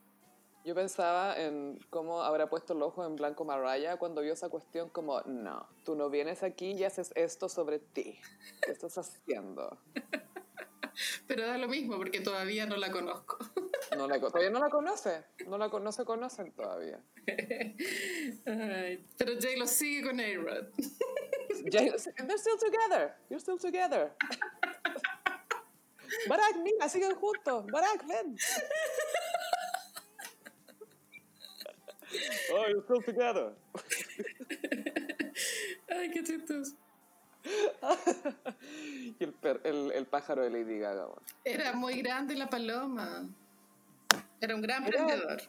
[0.63, 4.89] Yo pensaba en cómo habrá puesto el ojo en blanco Mariah cuando vio esa cuestión
[4.89, 8.19] como, no, tú no vienes aquí y haces esto sobre ti.
[8.61, 9.77] ¿Qué estás haciendo?
[11.27, 13.37] Pero da lo mismo porque todavía no la conozco.
[13.95, 15.23] No la, todavía no la conoce.
[15.47, 16.99] No la no se conocen todavía.
[18.45, 20.67] Ay, pero Jay lo sigue con A-Rod.
[21.71, 23.15] They're still together.
[23.29, 24.15] You're still together.
[26.27, 27.65] Barack, mira, siguen juntos.
[27.67, 28.37] Barack, ven.
[32.51, 33.53] Oh, you're still together.
[35.89, 36.75] Ay, qué chistoso.
[39.19, 41.05] y el, per, el, el, pájaro de Lady Gaga.
[41.05, 41.21] Bueno.
[41.43, 43.27] Era muy grande la paloma.
[44.41, 45.41] Era un gran Era, prendedor.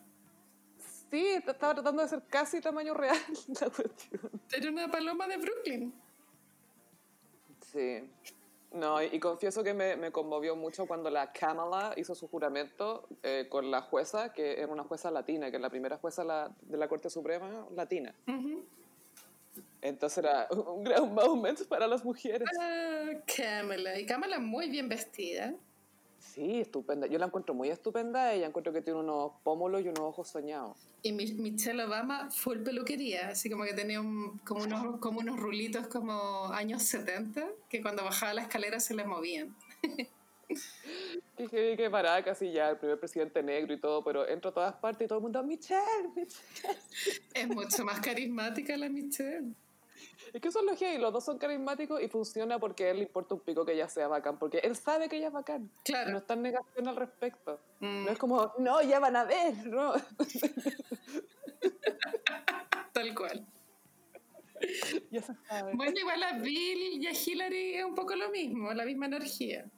[1.10, 3.16] Sí, estaba tratando de ser casi tamaño real
[3.60, 4.30] la cuestión.
[4.52, 5.94] Era una paloma de Brooklyn.
[7.72, 8.10] Sí.
[8.72, 13.08] No, y, y confieso que me, me, conmovió mucho cuando la Kamala hizo su juramento
[13.22, 16.54] eh, con la jueza, que era una jueza latina, que es la primera jueza la,
[16.60, 18.14] de la Corte Suprema latina.
[18.26, 18.64] Uh -huh.
[19.80, 22.48] Entonces era un gran momento para las mujeres.
[22.60, 23.98] Ah, Kamala.
[23.98, 25.54] Y Kamala muy bien vestida.
[26.18, 27.06] Sí, estupenda.
[27.06, 28.32] Yo la encuentro muy estupenda.
[28.32, 30.76] Ella encuentro que tiene unos pómulos y unos ojos soñados.
[31.02, 35.86] Y Michelle Obama full peluquería, así como que tenía un, como, unos, como unos rulitos
[35.86, 39.54] como años 70, que cuando bajaba la escalera se le movían.
[41.36, 44.54] Y que, que parada casi ya, el primer presidente negro y todo, pero entro a
[44.54, 46.78] todas partes y todo el mundo, Michelle, Michelle.
[47.34, 49.52] Es mucho más carismática la Michelle.
[50.32, 53.04] Es que son los gays, los dos son carismáticos y funciona porque a él le
[53.04, 55.70] importa un pico que ella sea bacán, porque él sabe que ella es bacán.
[55.84, 56.10] Claro.
[56.10, 57.58] No está en negación al respecto.
[57.80, 58.04] Mm.
[58.04, 59.94] No es como, no, ya van a ver, no.
[62.92, 63.46] Tal cual.
[65.12, 65.72] Ya se sabe.
[65.76, 69.70] Bueno, igual a Bill y a Hillary es un poco lo mismo, la misma energía.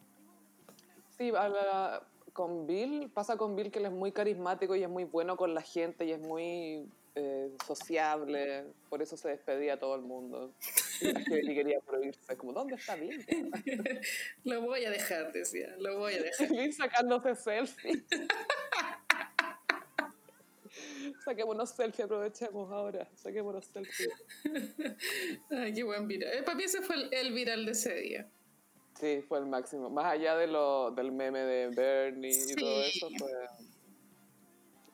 [1.18, 4.88] Sí, a la, con Bill, pasa con Bill que él es muy carismático y es
[4.88, 9.78] muy bueno con la gente y es muy eh, sociable, por eso se despedía a
[9.78, 10.54] todo el mundo.
[11.00, 13.24] Y quería prohibirse, como, ¿dónde está Bill?
[14.44, 16.48] lo voy a dejar, decía, lo voy a dejar.
[16.48, 18.04] Bill sacándose selfie.
[21.24, 23.08] Saquémonos selfie, aprovechemos ahora.
[23.16, 24.08] Saquémonos selfie.
[25.50, 26.32] Ay, qué buen viral.
[26.32, 28.30] Eh, para mí ese fue el, viral de ese día.
[28.98, 29.90] Sí, fue el máximo.
[29.90, 33.32] Más allá de lo, del meme de Bernie y todo eso, fue...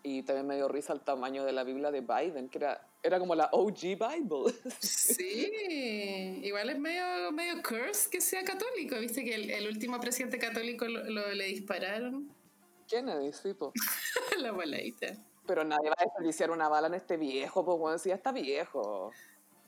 [0.09, 3.19] Y también me dio risa el tamaño de la Biblia de Biden, que era, era
[3.19, 4.55] como la OG Bible.
[4.79, 5.51] Sí,
[6.45, 8.95] igual es medio, medio curse que sea católico.
[9.01, 12.33] Viste que el, último presidente católico lo, le dispararon.
[12.87, 13.73] Kennedy, sí, po.
[14.39, 15.09] la baladita.
[15.45, 18.31] Pero nadie va a desperdiciar una bala en este viejo, pues bueno, si ya está
[18.31, 19.11] viejo.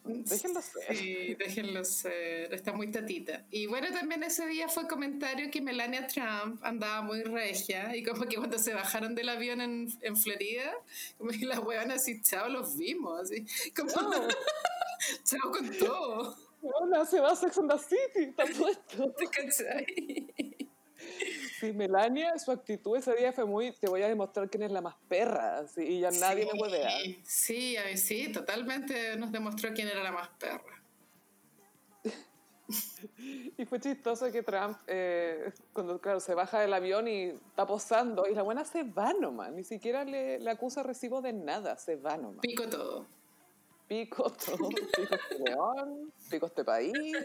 [0.09, 0.97] Déjenlo ser.
[0.97, 2.55] Sí, déjenlo ser.
[2.55, 3.45] Está muy tatita.
[3.51, 8.25] Y bueno, también ese día fue comentario que Melania Trump andaba muy regia y como
[8.27, 10.73] que cuando se bajaron del avión en, en Florida,
[11.19, 13.21] como que las huevas así, chao, los vimos.
[13.21, 16.49] Así, como, chao con todo.
[16.61, 19.13] Hola, se va a Sex and the City, está puesto.
[19.19, 20.35] ¿Te cachai?
[21.59, 24.81] Sí, Melania, su actitud ese día fue muy, te voy a demostrar quién es la
[24.81, 26.93] más perra, y ya nadie me puede dar.
[27.25, 30.81] Sí, sí, totalmente nos demostró quién era la más perra.
[33.59, 38.29] y fue chistoso que Trump, eh, cuando claro, se baja del avión y está posando,
[38.29, 41.97] y la buena se va nomás, ni siquiera le, le acusa recibo de nada, se
[41.97, 42.41] va nomás.
[42.41, 43.18] Pico todo
[43.89, 47.17] pico todo, pico este león, pico este país,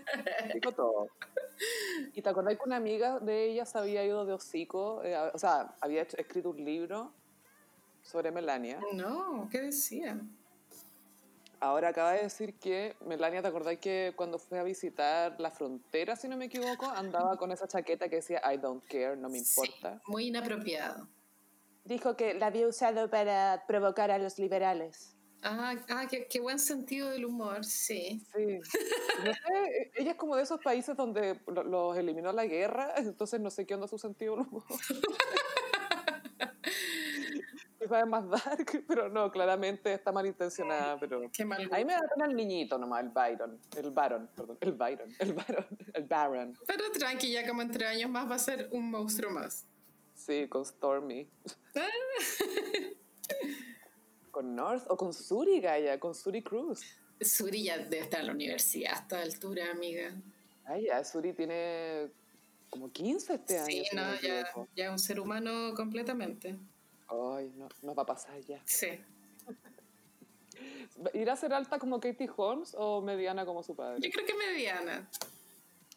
[0.53, 1.07] pico todo.
[2.13, 5.03] ¿Y te acordás que una amiga de ella se había ido de hocico?
[5.03, 7.13] Eh, o sea, había escrito un libro
[8.01, 8.79] sobre Melania.
[8.93, 10.19] No, ¿qué decía?
[11.59, 16.17] Ahora acaba de decir que Melania, ¿te acordás que cuando fue a visitar la frontera,
[16.17, 19.37] si no me equivoco, andaba con esa chaqueta que decía I don't care, no me
[19.37, 20.01] importa?
[20.07, 21.07] muy inapropiado.
[21.85, 25.12] Dijo que la había usado para provocar a los liberales.
[25.43, 28.25] Ah, ah qué, buen sentido del humor, sí.
[28.33, 28.59] Sí.
[29.25, 33.49] No sé, ella es como de esos países donde los eliminó la guerra, entonces no
[33.49, 34.63] sé qué onda su sentido del humor.
[37.79, 40.97] Quizás es más dark, pero no, claramente está malintencionada.
[40.97, 41.29] Pero...
[41.33, 43.59] Qué mal A mí me da pena el niñito nomás, el Byron.
[43.75, 44.57] El Baron, perdón.
[44.61, 45.13] El Byron.
[45.19, 45.67] El Baron.
[45.93, 46.57] El Baron.
[46.65, 49.67] Pero tranqui, ya como entre años más va a ser un monstruo más.
[50.13, 51.27] Sí, con Stormy.
[54.33, 54.39] Ah.
[54.39, 56.81] Con North o con Suri, Gaia, con Suri Cruz.
[57.21, 60.11] Suri ya debe estar en la universidad a esta altura, amiga.
[60.65, 62.09] Ay, ya, Suri tiene
[62.69, 63.65] como 15 este año.
[63.67, 64.43] Sí, no, ya,
[64.75, 66.57] ya un ser humano completamente.
[67.07, 68.59] Ay, no, no va a pasar ya.
[68.65, 68.99] Sí.
[71.13, 73.99] ¿Irá a ser alta como Katie Holmes o mediana como su padre?
[74.01, 75.07] Yo creo que mediana.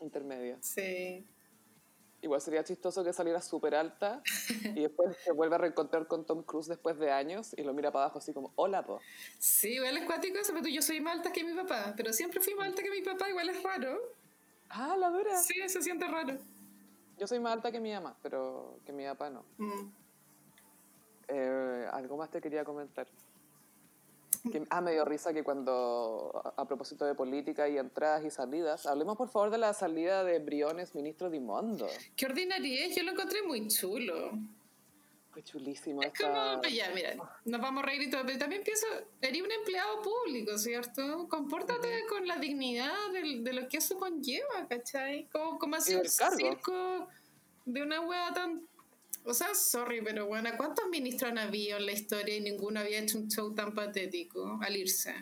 [0.00, 0.58] Intermedia.
[0.60, 1.24] Sí.
[2.22, 4.22] Igual sería chistoso que saliera súper alta
[4.74, 7.92] y después se vuelve a reencontrar con Tom Cruise después de años y lo mira
[7.92, 9.00] para abajo así como, hola, po.
[9.38, 12.40] Sí, igual es cuático eso, pero yo soy más alta que mi papá, pero siempre
[12.40, 14.00] fui más alta que mi papá, igual es raro.
[14.70, 15.36] Ah, la dura.
[15.36, 16.36] Sí, se siente raro.
[17.18, 19.44] Yo soy más alta que mi mamá, pero que mi papá no.
[19.58, 19.90] Mm.
[21.28, 23.06] Eh, algo más te quería comentar
[24.70, 29.16] ah, me dio risa que cuando, a, propósito de política y entradas y salidas, hablemos
[29.16, 31.88] por favor de la salida de Briones, ministro de Mondo.
[32.16, 34.32] Qué ordinaria yo lo encontré muy chulo.
[35.30, 36.02] Fue chulísimo.
[36.02, 38.86] Es como, pues ya, mira, nos vamos a reír y todo, pero también pienso,
[39.20, 41.28] eres un empleado público, ¿cierto?
[41.28, 45.28] Compórtate con la dignidad de, de, lo que eso conlleva, ¿cachai?
[45.30, 47.08] Como, como así un circo
[47.66, 48.66] de una hueá tan
[49.26, 53.00] o sea, sorry, pero bueno, ¿cuántos ministros han habido en la historia y ninguno había
[53.00, 55.14] hecho un show tan patético al irse?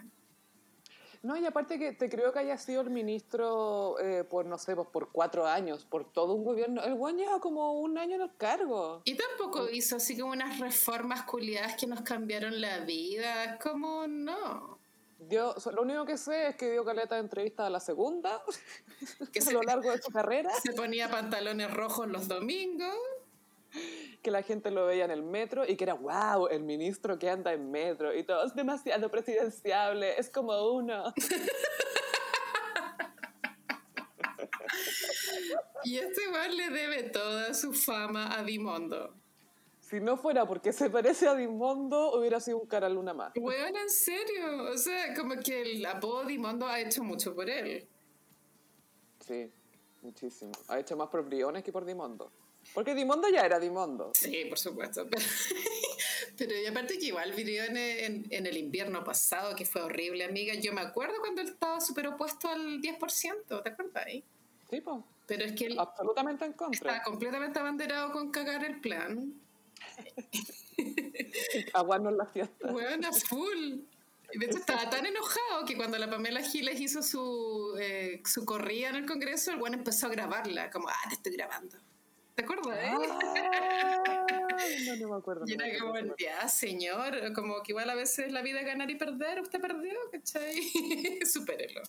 [1.22, 4.76] No, y aparte que te creo que haya sido el ministro eh, por, no sé,
[4.76, 6.84] pues por cuatro años, por todo un gobierno.
[6.84, 9.00] El buen lleva como un año en el cargo.
[9.06, 13.58] Y tampoco hizo así como unas reformas culiadas que nos cambiaron la vida.
[13.58, 14.78] Como no.
[15.30, 18.42] Yo, lo único que sé es que dio caleta de entrevista a la segunda,
[19.32, 20.50] que a lo largo de su carrera.
[20.62, 22.94] Se ponía pantalones rojos los domingos
[24.22, 27.28] que la gente lo veía en el metro y que era, wow, el ministro que
[27.28, 31.12] anda en metro y todo es demasiado presidenciable, es como uno.
[35.84, 39.14] y este igual le debe toda su fama a Dimondo.
[39.80, 43.34] Si no fuera porque se parece a Dimondo, hubiera sido un cara luna más.
[43.34, 44.70] Bueno, en serio.
[44.72, 47.86] O sea, como que el apodo Dimondo ha hecho mucho por él.
[49.20, 49.52] Sí,
[50.00, 50.52] muchísimo.
[50.68, 52.32] Ha hecho más por Briones que por Dimondo.
[52.72, 54.12] Porque Dimondo ya era Dimondo.
[54.14, 55.06] Sí, por supuesto.
[56.38, 60.54] Pero, y aparte que igual vivió en, en, el invierno pasado, que fue horrible, amiga.
[60.54, 64.24] Yo me acuerdo cuando él estaba súper opuesto al 10%, ¿te acuerdas ahí?
[64.70, 64.96] Sí, pues.
[65.26, 65.78] Pero es que él...
[65.78, 66.92] Absolutamente en contra.
[66.92, 69.34] Está completamente abanderado con cagar el plan.
[71.74, 72.70] Aguarnos la fiesta.
[72.70, 73.80] Bueno, full.
[74.32, 78.88] De hecho estaba tan enojado que cuando la Pamela Giles hizo su, eh, su corrida
[78.88, 81.76] en el Congreso, el buen empezó a grabarla, como, ah, te estoy grabando.
[82.34, 82.76] ¿Te acuerdas?
[82.76, 82.90] Eh?
[82.90, 84.26] Ah,
[84.86, 85.44] no, no me acuerdo.
[85.48, 88.96] Y no como, ya, señor, como que igual a veces la vida es ganar y
[88.96, 90.54] perder, usted perdió, ¿cachai?
[91.26, 91.82] Supérelo.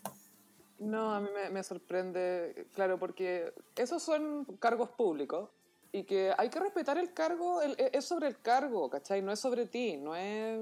[0.80, 5.50] No, a mí me, me sorprende, claro, porque esos son cargos públicos
[5.92, 9.22] y que hay que respetar el cargo, el- e- es sobre el cargo, ¿cachai?
[9.22, 10.60] No es sobre ti, no es,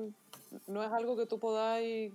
[0.68, 2.14] no es algo que tú podáis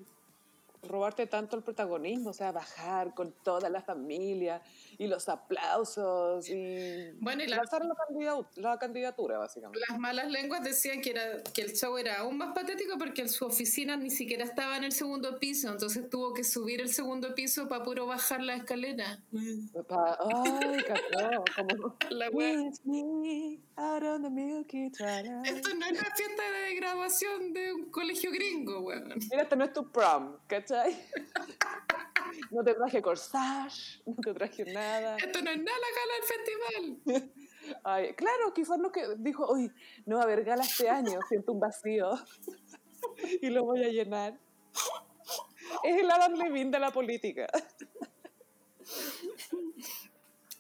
[0.85, 4.63] robarte tanto el protagonismo, o sea, bajar con toda la familia
[5.01, 9.79] y los aplausos y Bueno, y la- lanzar la, candidatu- la candidatura, básicamente.
[9.89, 13.45] Las malas lenguas decían que, era, que el show era aún más patético porque su
[13.47, 17.69] oficina ni siquiera estaba en el segundo piso, entonces tuvo que subir el segundo piso
[17.69, 19.21] para puro bajar la escalera.
[19.89, 20.79] Pa- Ay,
[21.57, 21.97] como...
[22.11, 25.47] La wea- With me out on the Milky Twilight.
[25.47, 29.15] Esto no es una fiesta de graduación de un colegio gringo, weón.
[29.31, 30.97] Mira, este no es tu prom, ¿cachai?
[32.51, 34.88] No te traje corsage, no te traje nada.
[35.19, 37.33] Esto no es nada la gala del festival.
[37.85, 39.71] Ay, claro, quizás no que dijo, uy,
[40.07, 42.11] no va a haber gala este año, siento un vacío
[43.43, 44.39] y lo voy a llenar.
[45.85, 47.47] Es el Adam Levine de la política.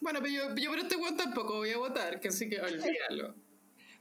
[0.00, 3.34] Bueno, pero yo, yo por este weón tampoco voy a votar, que así que olvídalo.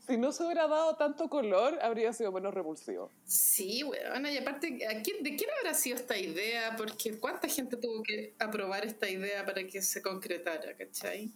[0.08, 3.12] Si no se hubiera dado tanto color, habría sido menos repulsivo.
[3.26, 6.76] Sí, weón, y aparte, ¿a quién- ¿de quién habrá sido esta idea?
[6.78, 11.30] Porque ¿cuánta gente tuvo que aprobar esta idea para que se concretara, cachai?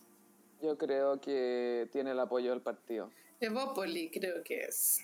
[0.61, 3.11] Yo creo que tiene el apoyo del partido.
[3.41, 5.01] Evópoli creo que es.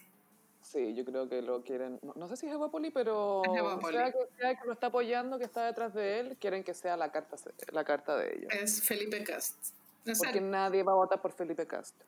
[0.61, 1.99] Sí, yo creo que lo quieren.
[2.03, 3.97] No, no sé si es Evópoli, pero Es Evópoli.
[3.97, 6.95] sea que sea que lo está apoyando, que está detrás de él, quieren que sea
[6.95, 7.35] la carta,
[7.71, 8.51] la carta de ellos.
[8.53, 9.57] Es Felipe Cast.
[10.09, 12.05] O sea, Porque nadie va a votar por Felipe Castro.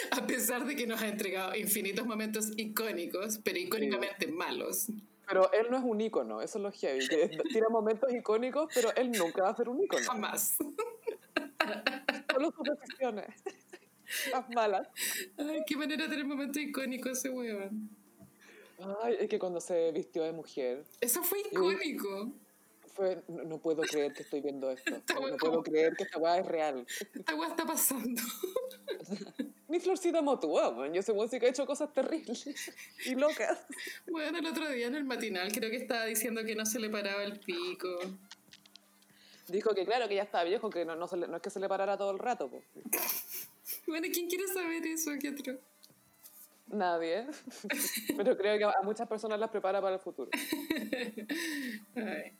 [0.10, 4.88] a pesar de que nos ha entregado infinitos momentos icónicos, pero icónicamente malos.
[5.28, 7.06] Pero él no es un ícono, eso es lo heavy.
[7.06, 10.04] Que tira momentos icónicos, pero él nunca va a ser un ícono.
[10.06, 10.56] Jamás.
[12.32, 13.26] Solo sus decisiones.
[14.32, 14.88] Las malas.
[15.36, 17.90] Ay, qué manera de tener momentos icónicos ese weón.
[19.02, 22.32] Ay, es que cuando se vistió de mujer, Eso fue icónico.
[22.94, 25.02] fue, no, no puedo creer que estoy viendo esto.
[25.20, 26.86] No, puedo creer que esta weá es real.
[27.12, 28.22] Esta weá está pasando.
[29.68, 30.92] Ni Florcita Motúa, man.
[30.94, 32.46] Yo sé música ha hecho cosas terribles
[33.04, 33.58] y locas.
[34.10, 36.88] Bueno, el otro día en el matinal creo que estaba diciendo que no se le
[36.88, 37.88] paraba el pico.
[39.48, 41.50] Dijo que claro, que ya está viejo, que no, no, se le- no es que
[41.50, 42.48] se le parara todo el rato.
[42.50, 42.62] po.
[43.86, 45.10] Bueno, ¿quién quiere saber eso?
[45.20, 45.58] ¿Qué otro?
[46.68, 47.26] Nadie.
[48.16, 50.30] Pero creo que a muchas personas las prepara para el futuro.
[51.96, 52.32] Ay.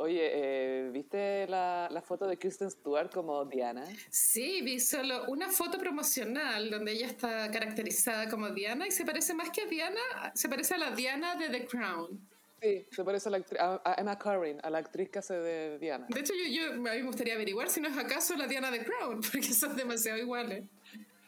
[0.00, 3.84] Oye, eh, ¿viste la, la foto de Kristen Stewart como Diana?
[4.10, 9.34] Sí, vi solo una foto promocional donde ella está caracterizada como Diana y se parece
[9.34, 10.00] más que a Diana,
[10.34, 12.20] se parece a la Diana de The Crown.
[12.62, 15.34] Sí, se parece a, la actri- a- a Emma Corrin, a la actriz que hace
[15.34, 16.06] de Diana.
[16.08, 18.70] De hecho, yo, yo, a mí me gustaría averiguar si no es acaso la Diana
[18.70, 20.62] de Crown, porque son demasiado iguales.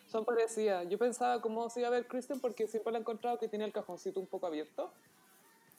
[0.06, 0.87] Son parecidas.
[0.88, 3.64] Yo pensaba cómo se iba a ver Kristen porque siempre la he encontrado que tiene
[3.64, 4.92] el cajoncito un poco abierto.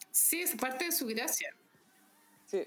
[0.10, 1.54] Sí, es parte de su gracia.
[2.45, 2.65] Sí.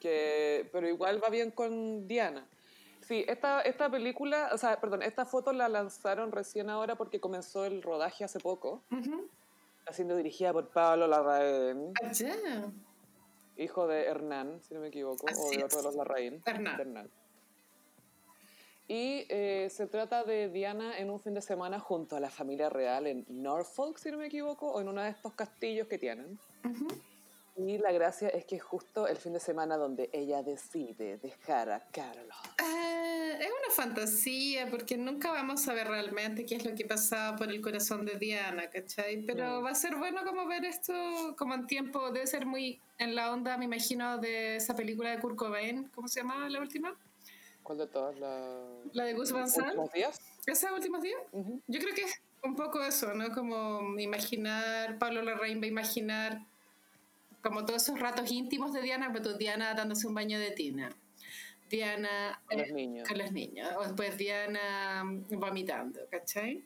[0.00, 2.46] Que, pero igual va bien con Diana.
[3.00, 7.64] Sí, esta, esta película, o sea, perdón, esta foto la lanzaron recién ahora porque comenzó
[7.64, 8.82] el rodaje hace poco.
[8.90, 9.28] Ujú.
[9.78, 12.34] Está siendo dirigida por Pablo Larraín, Allá.
[13.56, 16.42] hijo de Hernán, si no me equivoco, o Así de otro de los Larraín.
[16.44, 16.80] Hernán.
[16.80, 17.10] Hernán.
[18.88, 22.68] Y eh, se trata de Diana en un fin de semana junto a la familia
[22.70, 26.38] real en Norfolk, si no me equivoco, o en uno de estos castillos que tienen.
[26.64, 26.88] Ujú.
[27.58, 31.70] Y la gracia es que es justo el fin de semana donde ella decide dejar
[31.70, 32.36] a Carlos.
[32.58, 37.34] Ah, es una fantasía porque nunca vamos a ver realmente qué es lo que pasaba
[37.36, 39.22] por el corazón de Diana, ¿cachai?
[39.24, 39.64] Pero Mm.
[39.64, 40.92] va a ser bueno como ver esto
[41.38, 45.18] como en tiempo, debe ser muy en la onda, me imagino, de esa película de
[45.18, 46.94] Kurt Cobain, ¿cómo se llamaba la última?
[47.62, 49.66] ¿Cuál de todas las La de Gus Van Sant.
[49.68, 50.20] últimos días?
[50.46, 51.20] ¿Esa últimos días?
[51.32, 51.62] Ujú.
[51.66, 53.32] Yo creo que es un poco eso, ¿no?
[53.32, 56.46] Como imaginar, Pablo Larraín va a imaginar
[57.46, 60.90] como todos esos ratos íntimos de Diana, pero Diana dándose un baño de tina.
[61.70, 63.08] Diana Con los eh, niños.
[63.08, 63.68] con los niños.
[63.78, 66.64] O después Diana mm, vomitando, ¿cachai?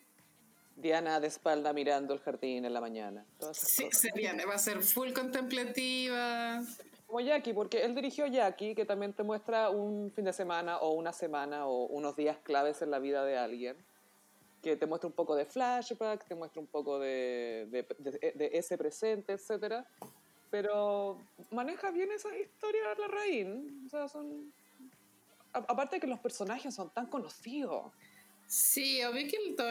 [0.77, 3.25] Diana de espalda mirando el jardín en la mañana.
[3.53, 6.63] Sí, viene, va a ser full contemplativa.
[7.07, 10.93] Como Jackie, porque él dirigió Jackie, que también te muestra un fin de semana o
[10.93, 13.77] una semana o unos días claves en la vida de alguien.
[14.63, 18.51] Que te muestra un poco de flashback, te muestra un poco de, de, de- de
[18.53, 19.85] ese presente, etc.
[20.51, 21.19] Pero
[21.51, 23.47] maneja bien esas historias la raíz.
[23.87, 24.53] O sea, son...
[25.53, 27.93] a- Aparte de que los personajes son tan conocidos.
[28.47, 29.71] Sí, obvio que todo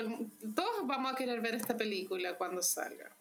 [0.55, 3.11] todos vamos a querer ver esta película cuando salga.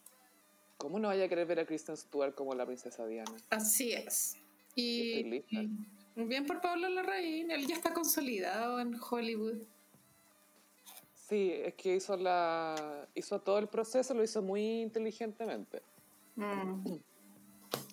[0.76, 3.32] ¿Cómo no vaya a querer ver a Kristen Stewart como la princesa Diana?
[3.50, 4.36] Así es.
[4.76, 5.42] Y
[6.14, 9.58] bien por Pablo Larraín, él ya está consolidado en Hollywood.
[11.28, 15.82] Sí, es que hizo la hizo todo el proceso, lo hizo muy inteligentemente.
[16.36, 16.94] Mm.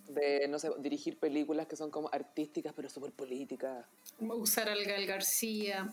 [0.07, 3.85] De, no sé, dirigir películas que son como artísticas pero súper políticas.
[4.19, 5.89] Usar al Gal García,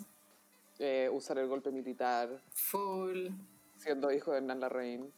[0.78, 3.28] eh, usar el golpe militar, full.
[3.78, 5.12] siendo hijo de Hernán Larraín.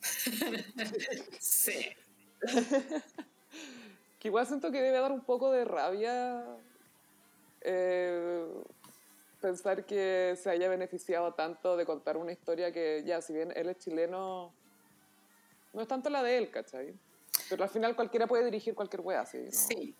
[1.38, 1.86] Sí.
[4.18, 6.44] Que igual siento que debe dar un poco de rabia
[7.60, 8.46] eh,
[9.40, 13.68] pensar que se haya beneficiado tanto de contar una historia que ya, si bien él
[13.68, 14.52] es chileno,
[15.72, 16.94] no es tanto la de él, ¿cachai?
[17.50, 19.38] Pero al final cualquiera puede dirigir cualquier wea, ¿sí?
[19.38, 19.50] ¿no?
[19.50, 19.94] Sí.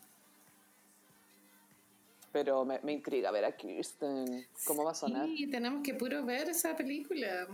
[2.31, 5.27] Pero me, me intriga ver a Kirsten, cómo va a sonar.
[5.27, 7.47] Sí, tenemos que puro ver esa película.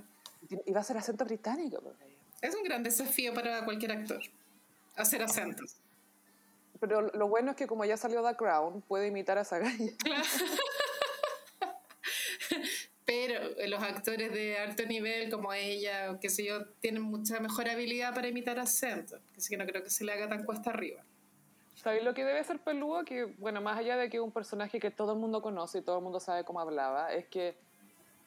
[0.66, 1.82] Y va a ser acento británico.
[1.82, 1.96] pues.
[2.42, 4.22] Es un gran desafío para cualquier actor.
[4.96, 5.78] Hacer acentos.
[6.80, 9.92] Pero lo bueno es que como ya salió The Crown, puede imitar a esa galla.
[13.26, 17.68] Pero los actores de alto nivel como ella, o qué sé yo, tienen mucha mejor
[17.68, 19.20] habilidad para imitar acentos.
[19.36, 21.02] Así que no creo que se le haga tan cuesta arriba.
[21.76, 23.04] ¿Sabéis lo que debe ser peludo?
[23.06, 25.98] Que, bueno, más allá de que un personaje que todo el mundo conoce y todo
[25.98, 27.56] el mundo sabe cómo hablaba, es que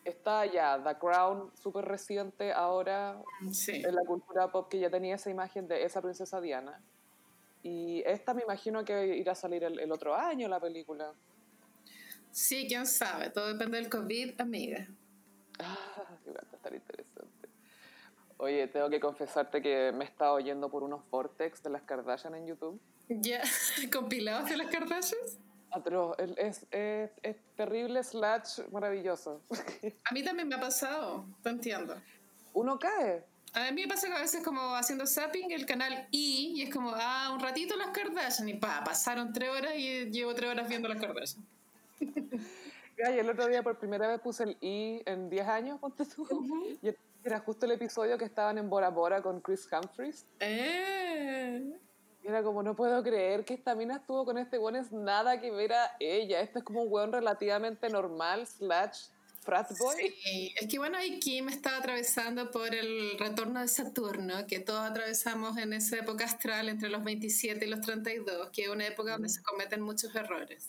[0.04, 3.20] está ya The Crown súper reciente ahora
[3.52, 3.82] Sí.
[3.84, 6.80] en la cultura pop que ya tenía esa imagen de esa princesa Diana.
[7.62, 11.12] Y esta me imagino que irá a salir el, el otro año la película.
[12.32, 13.30] Sí, quién sabe.
[13.30, 14.86] Todo depende del COVID, amiga.
[15.58, 15.76] Ah,
[16.28, 17.48] va a estar interesante.
[18.38, 22.34] Oye, tengo que confesarte que me he estado oyendo por unos vortex de las Kardashian
[22.34, 22.80] en YouTube.
[23.08, 23.42] ¿Ya?
[23.92, 25.38] ¿Compilados de las Kardashians?
[25.72, 29.42] Atroz, es, es, es terrible slash maravilloso.
[30.04, 31.94] A mí también me ha pasado, te entiendo.
[32.54, 33.24] Uno cae.
[33.52, 36.72] A mí me pasa que a veces como haciendo zapping el canal I y es
[36.72, 40.68] como, ah, un ratito las Kardashian y pa, pasaron tres horas y llevo tres horas
[40.68, 41.44] viendo las Kardashian.
[43.06, 46.26] Ay, el otro día por primera vez puse el I en 10 años, ponte tú.
[46.82, 46.94] Y
[47.24, 50.26] era justo el episodio que estaban en Bora Bora con Chris Humphries.
[50.40, 51.78] Eh.
[52.22, 55.40] Y era como, no puedo creer que esta mina estuvo con este weón, es nada
[55.40, 56.40] que ver a ella.
[56.40, 59.08] Este es como un weón relativamente normal, slash
[59.40, 60.14] frat boy.
[60.22, 64.90] Sí, es que bueno, ahí Kim estaba atravesando por el retorno de Saturno, que todos
[64.90, 69.12] atravesamos en esa época astral entre los 27 y los 32, que es una época
[69.12, 70.68] donde se cometen muchos errores.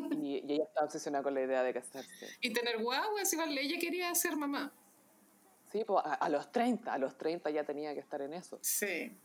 [0.26, 2.26] Y, y ella está obsesionada con la idea de casarse.
[2.40, 4.72] Y tener guaguas, igual ella quería ser mamá.
[5.70, 8.58] Sí, pues a, a los 30, a los 30 ya tenía que estar en eso.
[8.62, 9.16] Sí.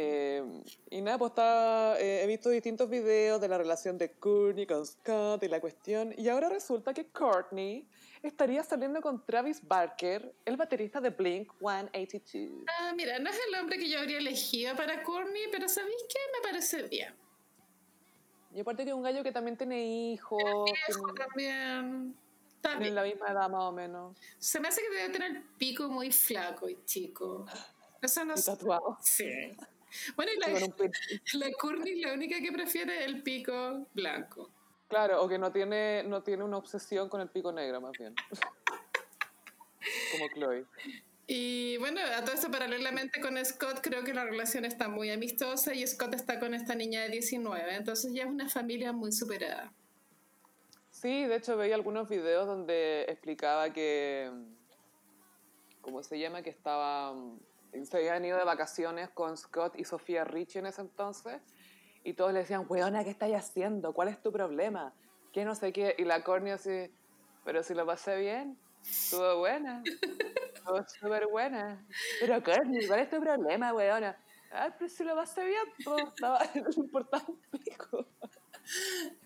[0.00, 4.64] Eh, y nada, pues está, eh, he visto distintos videos de la relación de Courtney
[4.64, 6.14] con Scott y la cuestión.
[6.16, 7.88] Y ahora resulta que Courtney
[8.22, 12.64] estaría saliendo con Travis Barker, el baterista de Blink 182.
[12.78, 16.18] Ah, mira, no es el hombre que yo habría elegido para Courtney, pero ¿sabéis qué?
[16.32, 17.14] Me parece bien.
[18.54, 22.16] Y aparte que es un gallo que también tiene hijos, tiene, también.
[22.56, 22.94] Está tiene bien.
[22.94, 26.10] la misma edad más o menos, Se me hace que debe tener el pico muy
[26.10, 27.46] flaco y chico.
[28.02, 28.98] Eso no y tatuado.
[29.00, 29.56] Sí.
[30.16, 30.48] Bueno, y la,
[31.46, 34.50] la Courtney la única que prefiere es el pico blanco.
[34.88, 38.14] Claro, o que no tiene, no tiene una obsesión con el pico negro, más bien.
[40.12, 40.66] Como Chloe.
[41.30, 45.74] Y bueno, a todo esto paralelamente con Scott, creo que la relación está muy amistosa
[45.74, 49.70] y Scott está con esta niña de 19, entonces ya es una familia muy superada.
[50.90, 54.32] Sí, de hecho veía algunos videos donde explicaba que,
[55.82, 56.40] ¿cómo se llama?
[56.40, 57.14] Que estaba,
[57.84, 61.42] se habían ido de vacaciones con Scott y Sofía Richie en ese entonces
[62.04, 63.92] y todos le decían, weona, ¿qué estáis haciendo?
[63.92, 64.94] ¿Cuál es tu problema?
[65.34, 65.94] ¿Qué no sé qué?
[65.98, 66.90] Y la Corny así,
[67.44, 69.82] pero si lo pasé bien, estuvo buena,
[70.76, 71.84] estuvo súper buena.
[72.20, 74.16] Pero Corny, ¿cuál es tu problema, weona?
[74.50, 78.06] Ay, pero si lo pasé bien, todo estaba, no importaba un pico.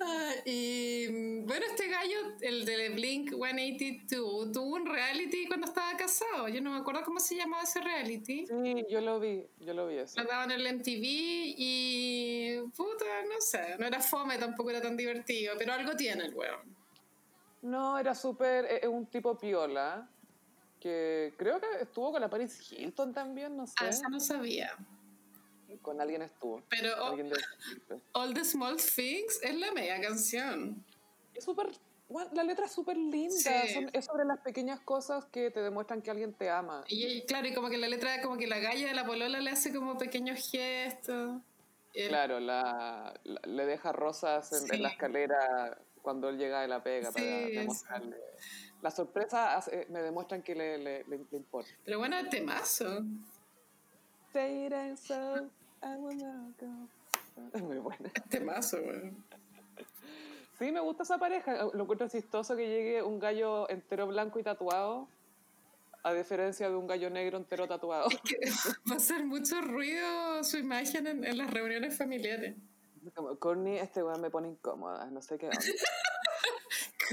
[0.01, 6.49] Ah, y bueno, este gallo, el de Blink 182, tuvo un reality cuando estaba casado.
[6.49, 8.47] Yo no me acuerdo cómo se llamaba ese reality.
[8.47, 10.21] Sí, yo lo vi, yo lo vi eso.
[10.21, 12.61] Lo daban en el MTV y.
[12.77, 16.77] puta, no sé, no era fome, tampoco era tan divertido, pero algo tiene el weón.
[17.63, 20.09] No, era súper, es un tipo piola,
[20.83, 23.75] que creo que estuvo con la Paris Hilton también, no sé.
[23.79, 24.77] Ah, esa no sabía.
[25.81, 26.61] Con alguien estuvo.
[26.69, 27.37] Pero Alguien de...
[28.13, 30.85] All the Small Things es la media canción.
[31.35, 31.69] Es súper,
[32.09, 33.75] bueno, la letra es súper linda, Sí.
[33.75, 36.85] son- es sobre las pequeñas cosas que te demuestran que alguien te ama.
[36.89, 39.41] Y, y claro, y como que la letra, como que la galla de la polola
[39.41, 41.41] le hace como pequeños gestos.
[41.95, 44.77] El- Claro, la, la- le deja rosas en, Sí.
[44.77, 48.17] en la escalera cuando él llega de la pega Sí, para demostrarle.
[48.83, 51.71] Las sorpresas hace- me demuestran que le, le, le- le importa.
[51.85, 53.03] Pero bueno, temazo.
[54.97, 55.49] so
[55.83, 56.89] I will not go.
[57.55, 58.11] Es muy buena.
[58.29, 59.25] Temazo, weón.
[60.59, 61.65] Sí, me gusta esa pareja.
[61.73, 65.09] Lo encuentro chistoso que llegue un gallo entero blanco y tatuado,
[66.05, 68.09] a diferencia de un gallo negro entero tatuado.
[68.91, 72.57] Va a hacer mucho ruido su imagen en, en las reuniones familiares.
[73.15, 75.59] Como, Courtney, este weón me pone incómoda, no sé qué onda.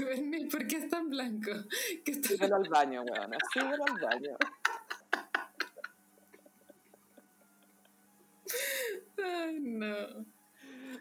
[0.04, 1.50] Courtney, ¿por qué es tan blanco?
[2.04, 3.30] ¿Qué está- Síguelo al baño, weón.
[3.52, 4.36] Síguelo al baño.
[9.22, 10.26] Ay, no.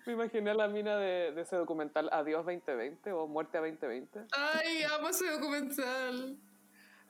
[0.06, 4.26] Me imaginé a la mina de, de ese documental Adiós 2020 o Muerte a 2020.
[4.32, 6.38] Ay, amo ese documental.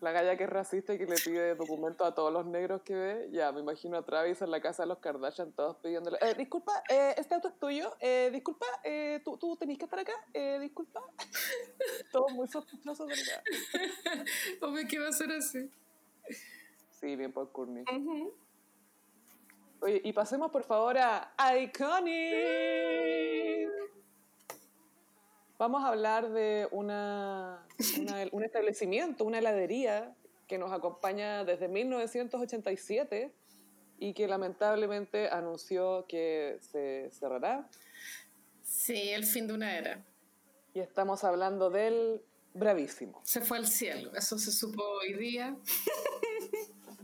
[0.01, 2.95] La galla que es racista y que le pide documentos a todos los negros que
[2.95, 3.29] ve.
[3.31, 6.81] Ya, me imagino a Travis en la casa de los Kardashian todos pidiéndole, eh, disculpa,
[6.89, 10.57] eh, este auto es tuyo, eh, disculpa, eh, tú, tú tenés que estar acá, eh,
[10.61, 11.01] disculpa.
[12.13, 13.43] Todo muy sospechoso, ¿verdad?
[14.61, 15.69] Obvio que va a ser así.
[16.91, 17.83] Sí, bien por Courtney.
[19.81, 22.89] Oye, y pasemos por favor a Iconic.
[25.59, 27.63] Vamos a hablar de una,
[27.99, 30.15] una- un establecimiento, una heladería
[30.47, 33.31] que nos acompaña desde 1987
[33.99, 37.69] y que lamentablemente anunció que se cerrará.
[38.63, 40.03] Sí, el fin de una era.
[40.73, 42.21] Y estamos hablando del
[42.53, 43.19] Bravísimo.
[43.25, 44.11] Se fue al cielo.
[44.15, 45.55] Eso se supo hoy día.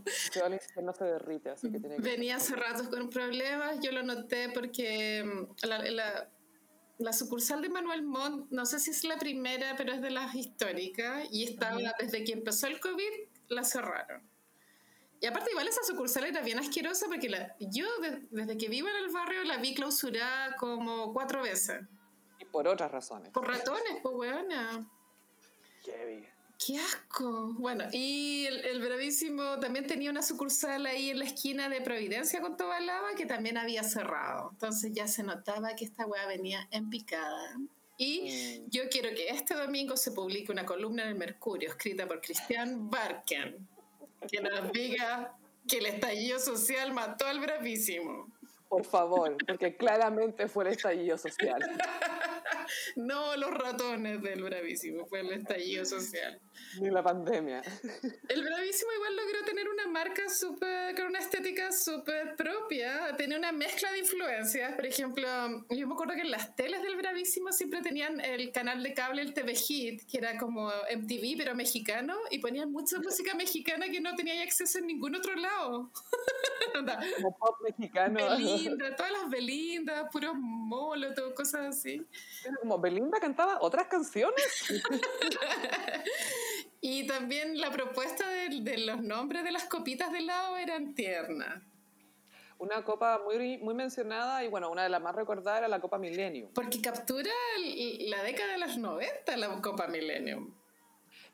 [0.06, 2.02] Infierno, se derrite, así que tiene que...
[2.02, 3.80] Venía hace ratos con problemas.
[3.80, 6.28] Yo lo noté porque mm, la, la-
[6.98, 10.34] la sucursal de Manuel Montt, no sé si es la primera, pero es de las
[10.34, 11.26] históricas.
[11.30, 13.10] Y estaba, desde que empezó el COVID,
[13.48, 14.22] la cerraron.
[15.20, 18.88] Y aparte, igual esa sucursal era bien asquerosa porque la- yo de- desde que vivo
[18.88, 21.80] en el barrio la vi clausurada como cuatro veces.
[22.38, 23.30] Y por otras razones.
[23.32, 24.86] Por ratones, pues weona.
[25.84, 26.26] Heavy.
[26.64, 27.52] ¡Qué asco!
[27.58, 32.40] Bueno, y el, el Bravísimo también tenía una sucursal ahí en la esquina de Providencia
[32.40, 34.50] con Tobalaba que también había cerrado.
[34.52, 37.56] Entonces ya se notaba que esta weá venía en picada.
[37.98, 38.70] Y Mm.
[38.70, 42.90] yo quiero que este domingo se publique una columna en el Mercurio escrita por Cristian
[42.90, 43.66] Barken
[44.30, 45.34] que nos diga
[45.68, 48.28] que el estallido social mató al Bravísimo.
[48.68, 51.60] Por favor, porque claramente fue el estallido social.
[52.96, 56.40] No los ratones del Bravísimo, fue el estallido social.
[56.80, 57.62] Ni la pandemia.
[58.28, 63.52] El Bravísimo igual logró tener una marca súper, con una estética súper propia, tenía una
[63.52, 64.74] mezcla de influencias.
[64.74, 65.26] Por ejemplo,
[65.70, 69.22] yo me acuerdo que en las teles del Bravísimo siempre tenían el canal de cable,
[69.22, 74.00] el TV Hit, que era como MTV, pero mexicano, y ponían mucha música mexicana que
[74.00, 75.90] no tenía acceso en ningún otro lado.
[77.16, 78.14] Como pop mexicano.
[78.30, 82.02] Belinda, todas las Belindas, puros molotov, cosas así.
[82.60, 84.44] Como Belinda cantaba otras canciones.
[86.88, 91.60] Y también la propuesta de, de los nombres de las copitas de helado eran tiernas.
[92.58, 95.98] Una copa muy, muy mencionada y bueno, una de las más recordadas era la Copa
[95.98, 96.52] Millennium.
[96.54, 97.32] Porque captura
[97.98, 100.54] la década de los 90 la Copa Millennium.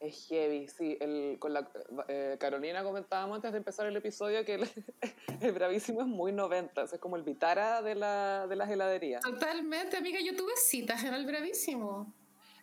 [0.03, 0.97] Es heavy, sí.
[1.01, 1.71] El, con la,
[2.09, 4.63] eh, Carolina comentábamos antes de empezar el episodio que el,
[5.41, 9.23] el Bravísimo es muy 90, es como el Vitara de, la, de las heladerías.
[9.23, 12.13] Totalmente, amiga, yo tuve citas en el Bravísimo.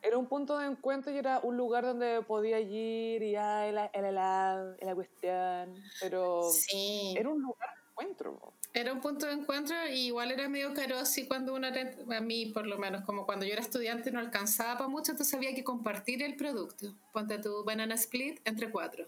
[0.02, 3.78] Era un punto de encuentro y era un lugar donde podía ir y ah, el,
[3.94, 7.16] el helado, la cuestión, pero Sí.
[7.18, 8.54] era un lugar de encuentro.
[8.74, 12.22] Era un punto de encuentro y igual era medio caro así cuando uno era, a
[12.22, 15.56] mí por lo menos, como cuando yo era estudiante no alcanzaba para mucho, entonces había
[15.56, 16.94] que compartir el producto.
[17.12, 19.08] Ponte tu banana split entre cuatro.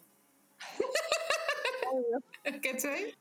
[2.63, 3.15] ¿Cachai?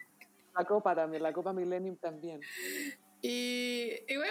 [0.56, 2.40] La copa también, la Copa Millennium también.
[3.22, 4.30] Y igual,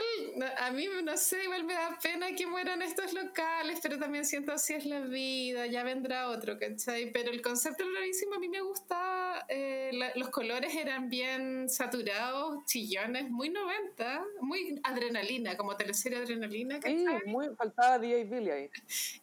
[0.58, 4.52] a mí, no sé, igual me da pena que mueran estos locales, pero también siento
[4.52, 7.12] así es la vida, ya vendrá otro, ¿cachai?
[7.12, 11.70] Pero el concepto del bravísimo a mí me gustaba, eh, la- los colores eran bien
[11.70, 17.28] saturados, chillones, muy 90, muy adrenalina, como teleserie adrenalina, Sí, ¿cachai?
[17.28, 18.70] muy, faltaba DJ Billy ahí.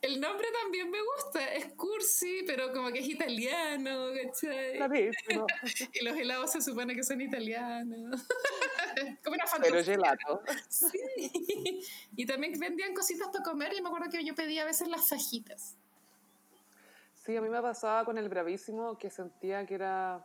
[0.00, 4.76] El nombre también me gusta, es cursi, pero como que es italiano, ¿cachai?
[4.78, 5.46] Bravísimo.
[5.92, 8.22] Y los helados se supone que son italianos.
[9.24, 10.42] como una Pero gelato.
[10.68, 11.80] Sí.
[12.16, 15.08] Y también vendían cositas para comer y me acuerdo que yo pedía a veces las
[15.08, 15.76] fajitas.
[17.14, 20.24] Sí, a mí me pasaba con el Bravísimo que sentía que era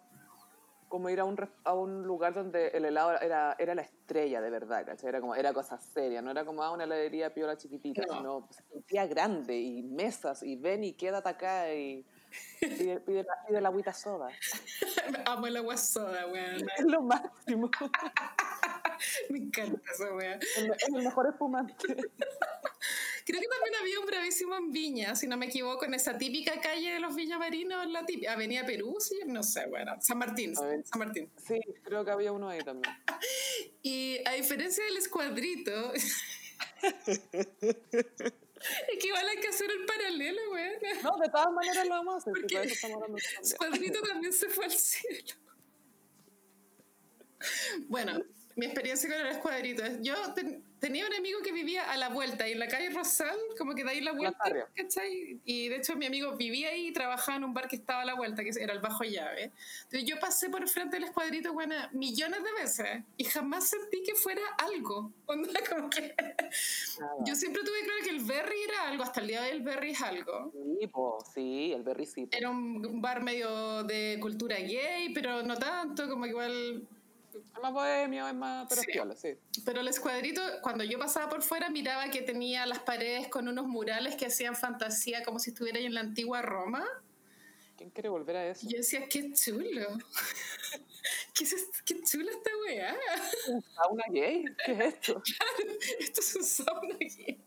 [0.88, 4.49] como ir a un, a un lugar donde el helado era, era la estrella de
[4.49, 5.07] verdad, ¿cachai?
[5.07, 8.17] Era, como, era cosa seria, no era como a una heladería piola chiquitita, No.
[8.17, 12.05] sino se sentía grande y mesas y ven y quédate acá y
[12.59, 14.27] pide, pide la, pide la agüita soda.
[15.25, 16.67] Amo el agua soda, weón.
[16.77, 17.71] Es lo máximo,
[19.29, 20.39] Me encanta esa weón.
[20.41, 21.75] es el- mejor espumante.
[23.23, 26.59] Creo que también había un bravísimo en Viña, si no me equivoco, en esa típica
[26.59, 30.83] calle de los villamarinos, la típica, Avenida Perú, sí, no sé, bueno, San Martín, San
[30.97, 31.29] Martín.
[31.47, 32.93] Sí, creo que había uno ahí también.
[33.83, 36.23] y a diferencia del escuadrito, es
[38.99, 40.71] que igual hay que hacer el paralelo, güey.
[41.03, 42.33] No, de todas maneras lo vamos a hacer.
[42.33, 42.71] Porque el
[43.43, 45.35] escuadrito también se fue al cielo.
[47.87, 48.23] Bueno,
[48.62, 50.14] mi experiencia con el escuadrito es, yo
[50.78, 53.84] tenía un amigo que vivía a la vuelta y en la calle Rosal, como que
[53.84, 55.39] de ahí la vuelta, ¿cachai?
[55.45, 58.05] Y de hecho mi amigo vivía ahí y trabajaba en un bar que estaba a
[58.05, 59.51] la vuelta, que era el Bajo Llave.
[59.86, 64.14] Entonces yo pasé por frente del escuadrito, bueno, millones de veces y jamás sentí que
[64.14, 65.12] fuera algo.
[65.70, 66.14] como que...
[67.26, 69.64] Yo siempre tuve claro que el Berry era algo, hasta el día de hoy el
[69.64, 70.51] Berry es algo.
[70.53, 70.91] Sí,
[71.34, 72.28] sí, el Berry sí.
[72.30, 76.88] Era un bar medio de cultura gay, pero no tanto, como que igual
[77.39, 78.91] es más bohemio, es más, pero sí.
[79.53, 79.61] sí.
[79.65, 83.67] Pero el escuadrito, cuando yo pasaba por fuera, miraba que tenía las paredes con unos
[83.67, 86.86] murales que hacían fantasía como si estuviera en la antigua Roma.
[87.77, 88.67] ¿Quién quiere volver a eso?
[88.69, 89.97] Yo decía, qué chulo.
[91.34, 91.55] ¿Qué, es
[91.86, 92.95] qué chula esta weá.
[93.47, 94.45] ¿Un sauna gay?
[94.65, 95.21] ¿Qué es esto?
[95.38, 97.43] Claro, esto es un sauna gay.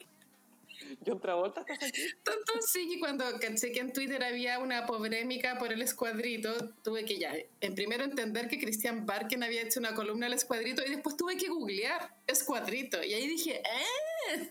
[1.07, 2.03] John Travolta, ¿estás aquí?
[2.23, 6.53] Tanto sí que cuando caché que en Twitter había una polémica por el escuadrito,
[6.83, 10.83] tuve que ya, en primero entender que Christian Barken había hecho una columna al escuadrito
[10.85, 13.03] y después tuve que googlear escuadrito.
[13.03, 14.51] Y ahí dije, ¡eh!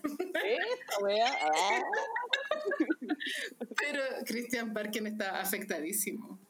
[1.42, 1.82] Ah.
[3.76, 6.43] Pero Christian Barken está afectadísimo.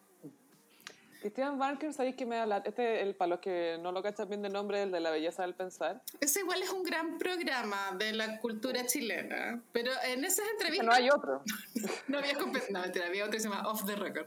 [1.24, 2.62] Christian Barker, ¿sabéis que me habla?
[2.66, 5.40] Este, el, para los que no lo cachan bien de nombre, el de la belleza
[5.40, 6.02] del pensar.
[6.20, 10.86] Ese igual es un gran programa de la cultura chilena, pero en esas entrevistas...
[10.86, 11.42] no hay otro.
[12.08, 14.26] no había no, mentira, había otro que se llama Off the Record.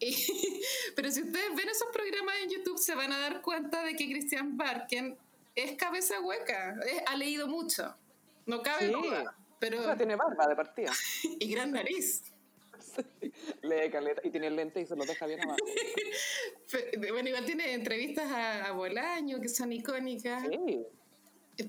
[0.96, 4.04] pero si ustedes ven esos programas en YouTube, se van a dar cuenta de que
[4.04, 5.16] Christian Barker
[5.54, 6.76] es cabeza hueca,
[7.06, 7.96] ha leído mucho,
[8.44, 9.34] no cabe duda.
[9.58, 9.96] Pero...
[9.96, 10.92] tiene barba de partida.
[11.40, 12.33] y gran nariz.
[13.62, 15.58] Lee caleta y tiene lente y se lo deja bien abajo.
[17.10, 20.46] bueno, igual tiene entrevistas a, Bolaño que son icónicas.
[20.48, 20.86] Sí.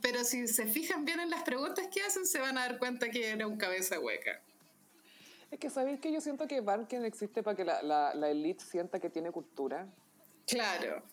[0.01, 3.09] Pero si se fijan bien en las preguntas que hacen, se van a dar cuenta
[3.09, 4.41] que era un cabeza hueca.
[5.51, 8.63] Es que sabéis que yo siento que Barken existe para que la, la, la elite
[8.63, 9.87] sienta que tiene cultura.
[10.47, 11.03] Claro.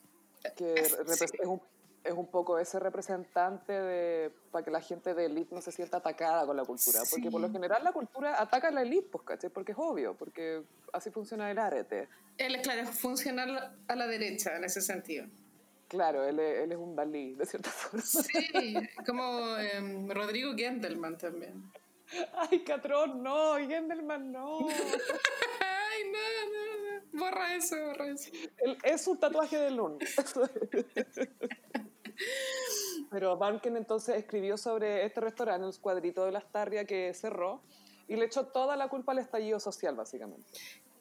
[0.57, 0.97] Que es,
[1.45, 1.61] un
[2.05, 5.99] es un poco ese representante de, para que la gente de élite no se sienta
[5.99, 7.01] atacada con la cultura.
[7.11, 9.39] Porque por lo general la cultura ataca a la élite, pues.
[9.53, 12.09] Porque es obvio, porque así funciona el arete.
[12.39, 15.27] Él, claro, es funcional a la derecha en ese sentido.
[15.93, 18.03] Claro, él, él es un Dalí, de cierta forma.
[18.03, 18.75] Sí,
[19.07, 21.71] como em, Rodrigo Gendelman también.
[22.35, 24.69] Ay, Catrón, no, Gendelman no.
[25.61, 26.19] Ay, no,
[26.51, 27.21] no, no.
[27.21, 28.31] Borra eso, borra eso.
[28.83, 29.99] es un tatuaje de Lun.
[33.11, 37.63] Pero Barken entonces escribió sobre este restaurante, el cuadrito de la Astarria, que cerró
[38.09, 40.47] y le echó toda la culpa al estallido social, básicamente.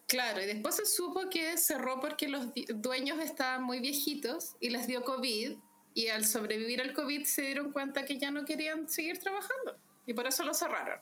[0.07, 4.87] Claro, y después se supo que cerró porque los dueños estaban muy viejitos y les
[4.87, 5.57] dio COVID
[5.93, 10.13] y al sobrevivir al COVID se dieron cuenta que ya no querían seguir trabajando y
[10.13, 10.99] por eso lo cerraron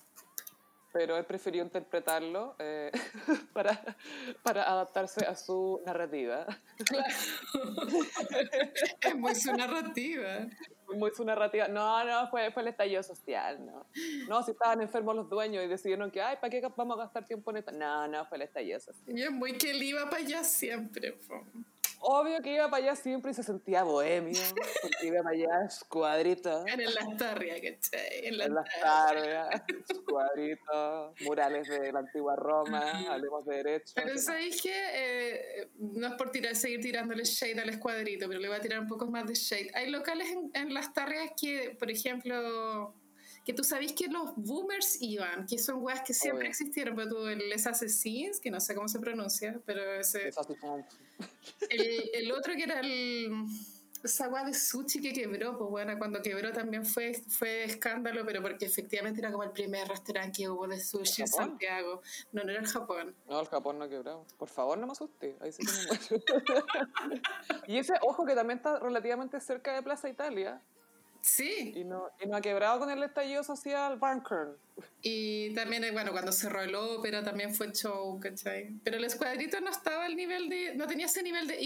[0.92, 2.92] pero él prefirió interpretarlo eh,
[3.54, 3.96] para,
[4.44, 6.46] para adaptarse a su narrativa.
[6.86, 7.08] Claro.
[9.02, 10.48] es muy su narrativa.
[10.96, 11.68] Muy su narrativa.
[11.68, 13.86] No, no, fue, fue el estallido social, no.
[14.28, 17.26] No, si estaban enfermos los dueños y decidieron que, ay, ¿para qué vamos a gastar
[17.26, 17.72] tiempo en esto?
[17.72, 19.18] No, no, fue el estallido social.
[19.18, 21.14] Y es muy que él iba para allá siempre.
[21.28, 21.46] Po
[22.00, 24.40] obvio que iba para allá siempre y se sentía bohemio,
[24.82, 26.66] porque iba para allá escuadrito.
[26.68, 28.26] En la Lastarria, ¿cachai?
[28.28, 29.50] En la Lastarria,
[29.90, 33.94] escuadrito, murales de la antigua Roma, hablemos de derecho.
[33.96, 38.48] Pero ¿sabéis que eh, no es por tirar, seguir tirándole shade al escuadrito, pero le
[38.48, 39.72] voy a tirar un poco más de shade.
[39.74, 42.94] Hay locales en, en Las Tarrias que, por ejemplo,
[43.46, 47.26] que tú sabes que los boomers iban, que son weas que siempre existieron, pero tú,
[47.26, 50.32] Les Assassins, que no sé cómo se pronuncia, pero ese...
[51.70, 53.32] El, el otro que era el...
[54.04, 58.66] Esa de sushi que quebró, pues bueno, cuando quebró también fue, fue escándalo, pero porque
[58.66, 62.02] efectivamente era como el primer restaurante que hubo de sushi en Santiago.
[62.32, 63.14] No, no era el Japón.
[63.28, 64.26] No, el Japón no quebró.
[64.38, 65.36] Por favor, no me asuste.
[65.42, 66.24] Ahí sí que me
[67.68, 70.62] y ese, ojo, que también está relativamente cerca de Plaza Italia.
[71.30, 71.74] Sí.
[71.76, 74.56] Y no, y no ha quebrado con el estallido social Bunkern.
[75.02, 78.72] Y también, eh, bueno, cuando cerró el ópera también fue show, ¿cachai?
[78.84, 80.74] Pero el escuadrito no estaba al nivel de.
[80.76, 81.62] no tenía ese nivel de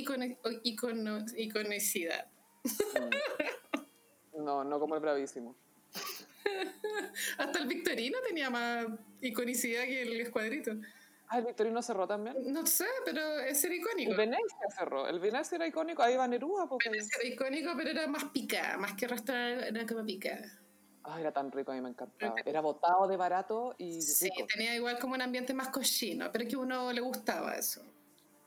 [1.35, 2.27] iconicidad.
[2.63, 4.43] Mm.
[4.43, 5.55] No, no como el bravísimo.
[7.37, 8.87] Hasta el Victorino tenía más
[9.21, 10.71] iconicidad que el escuadrito.
[11.29, 12.35] Ah, el Victorino cerró también.
[12.53, 14.11] No sé, pero es era icónico.
[14.11, 15.07] El Venecia cerró.
[15.07, 16.03] El Venecia era icónico.
[16.03, 16.67] Ahí va Nerúa.
[16.83, 18.77] Venecia era icónico, pero era más picada.
[18.77, 20.59] Más que restaurar, era como picada.
[21.05, 22.35] Ay, era tan rico, a mí me encantaba.
[22.45, 24.47] Era botado de barato y Sí, rico.
[24.53, 27.81] tenía igual como un ambiente más cochino, pero es que a uno le gustaba eso.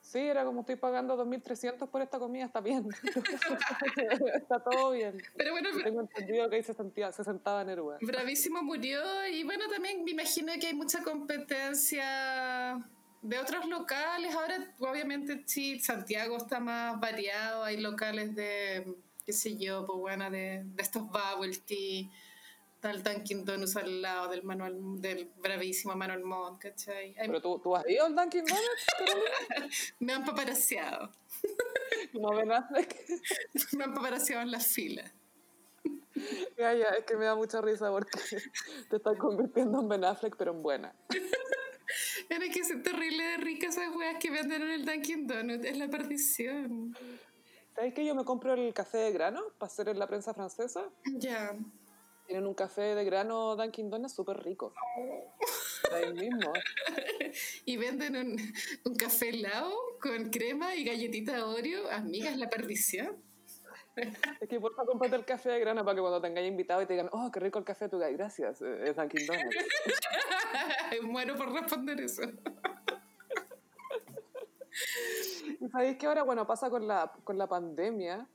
[0.06, 2.86] Sí, era como estoy pagando 2.300 por esta comida, está bien.
[4.36, 5.20] está todo bien.
[5.36, 7.98] Pero bueno, Yo tengo entendido que ahí se, sentía, se sentaba Neruda.
[8.00, 12.88] Bravísimo murió y bueno, también me imagino que hay mucha competencia
[13.20, 14.32] de otros locales.
[14.32, 17.64] Ahora, obviamente, sí, Santiago está más variado.
[17.64, 18.94] Hay locales de,
[19.24, 22.08] qué sé yo, pues bueno, de, de estos bubble tea.
[22.82, 27.14] El Dunkin' Donuts al lado del Manuel, del bravísimo Manuel Montt, ¿cachai?
[27.18, 31.10] Pero tú, tú has ido al Dunkin' Donuts, me han paparaseado.
[32.12, 32.96] Ben Affleck.
[33.72, 35.12] me han paparaseado en las filas.
[36.56, 38.18] Ya, ya, es que me da mucha risa porque
[38.88, 40.94] te estás convirtiendo en Ben Affleck, pero en buena.
[42.28, 45.64] Era que es terrible de rica esas weas que venden en el Dunkin' Donuts.
[45.64, 46.96] Es la perdición.
[47.74, 50.88] ¿Sabes que yo me compro el café de grano para hacer en la prensa francesa?
[51.04, 51.54] Ya.
[52.26, 54.72] Tienen un café de grano Dunkin' Donuts súper rico.
[55.90, 56.52] De ahí mismo.
[57.66, 58.36] Y venden un,
[58.84, 61.90] un café helado con crema y galletita Oreo.
[61.90, 63.22] Amiga, es la perdición.
[64.40, 66.92] Es que porfa, comprate el café de grano para que cuando tengáis invitado y te
[66.92, 69.56] digan, oh, qué rico el café, digas, gracias, eh, es Dunkin' Donuts.
[71.02, 72.22] Muero por responder eso.
[75.60, 78.26] Y sabéis que ahora, bueno, pasa con la, con la pandemia,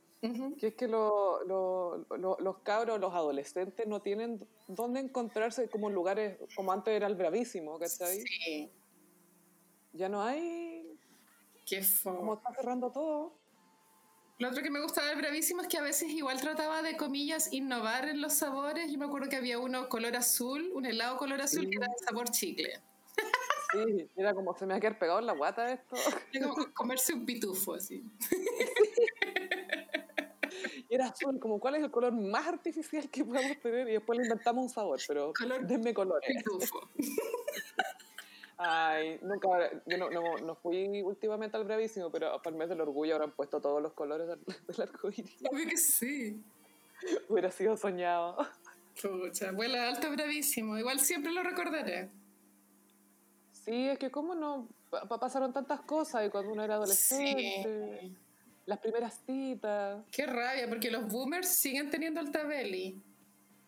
[0.60, 5.88] Que es que lo- lo- lo- los cabros, los adolescentes no tienen dónde encontrarse como
[5.88, 8.20] en lugares, como antes era el bravísimo, ¿cachai?
[8.20, 8.70] Sí.
[9.94, 10.96] Ya no hay,
[11.66, 12.34] Qué como fo.
[12.34, 13.34] está cerrando todo.
[14.38, 17.52] Lo otro que me gustaba del Bravísimo es que a veces igual trataba de, comillas,
[17.52, 18.90] innovar en los sabores.
[18.90, 22.04] Yo me acuerdo que había uno color azul, un helado color azul que era de
[22.04, 22.80] sabor chicle.
[23.72, 25.94] Sí, era como, se me va a quedar pegado en la guata esto.
[26.32, 28.02] Era como comerse un pitufo, así.
[28.02, 28.10] Y
[30.94, 33.88] era azul, como, ¿cuál es el color más artificial que podemos tener?
[33.88, 36.28] Y después le inventamos un sabor, pero Color- denme colores.
[38.58, 39.48] Ay, nunca,
[39.86, 43.32] yo no, no, no fui últimamente al bravísimo, pero para el mes del orgullo habrán
[43.32, 45.36] puesto todos los colores del, del arco iris.
[45.50, 46.40] Obvio que sí.
[47.28, 48.36] Hubiera sido soñado.
[49.00, 50.78] Pucha, vuela alto bravísimo.
[50.78, 52.10] Igual siempre lo recordaré.
[53.50, 58.12] Sí, es que cómo no, pa- pa- pasaron tantas cosas y cuando uno era adolescente,
[58.66, 63.02] las primeras citas, Qué rabia, porque los boomers siguen teniendo el tabeli.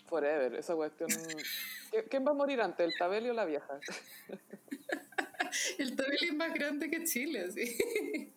[0.07, 1.09] forever, esa cuestión.
[1.11, 3.81] ¿Qui- ¿Quién va a morir antes, el tabeli o la vieja?
[5.79, 8.33] El tabeli es más grande que Chile, sí.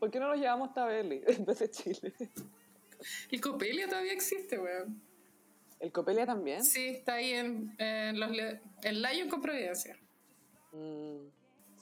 [0.00, 2.14] ¿Por qué no nos llamamos tabeli en vez de Chile?
[3.30, 5.02] El Copelia todavía existe, weón.
[5.80, 6.64] ¿El Copelia también?
[6.64, 8.30] Sí, está ahí en, en los
[8.82, 9.96] en Lion con Providencia.
[10.72, 11.26] Mm,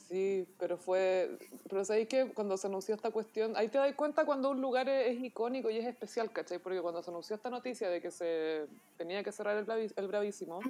[0.08, 1.38] sí, pero fue.
[1.68, 4.88] Pero sabéis que cuando se anunció esta cuestión, ahí te das cuenta cuando un lugar
[4.88, 6.58] es, es icónico y es especial, ¿cachai?
[6.58, 10.08] Porque cuando se anunció esta noticia de que se tenía que cerrar el, Bravi- el
[10.08, 10.60] Bravísimo,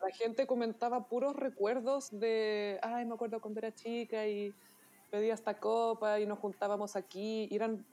[0.00, 2.78] la gente comentaba puros recuerdos de.
[2.82, 4.52] Ay, me acuerdo cuando era chica y
[5.10, 7.48] pedía esta copa y nos juntábamos aquí.
[7.50, 7.84] Y, eran,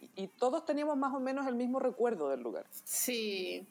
[0.00, 2.66] y, y todos teníamos más o menos el mismo recuerdo del lugar.
[2.70, 3.66] Sí.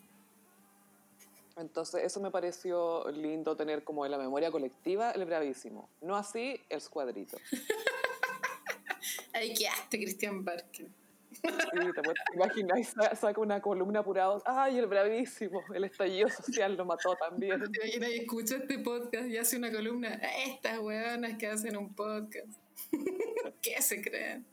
[1.58, 5.89] Entonces, eso me pareció lindo tener como en la memoria colectiva el Bravísimo.
[6.01, 7.38] No así el Squadrito.
[9.34, 10.88] Ahí quedaste, Cristian Barker.
[11.32, 14.41] Sí, te puedes imaginar, saca una columna apurada.
[14.45, 15.62] ¡Ay, el bravísimo!
[15.74, 17.62] El estallido social lo mató también.
[17.72, 18.10] ¿Te imaginas?
[18.10, 20.20] Escucha este podcast y hace una columna.
[20.47, 22.60] Estas weonas que hacen un podcast.
[23.62, 24.45] ¿Qué se creen?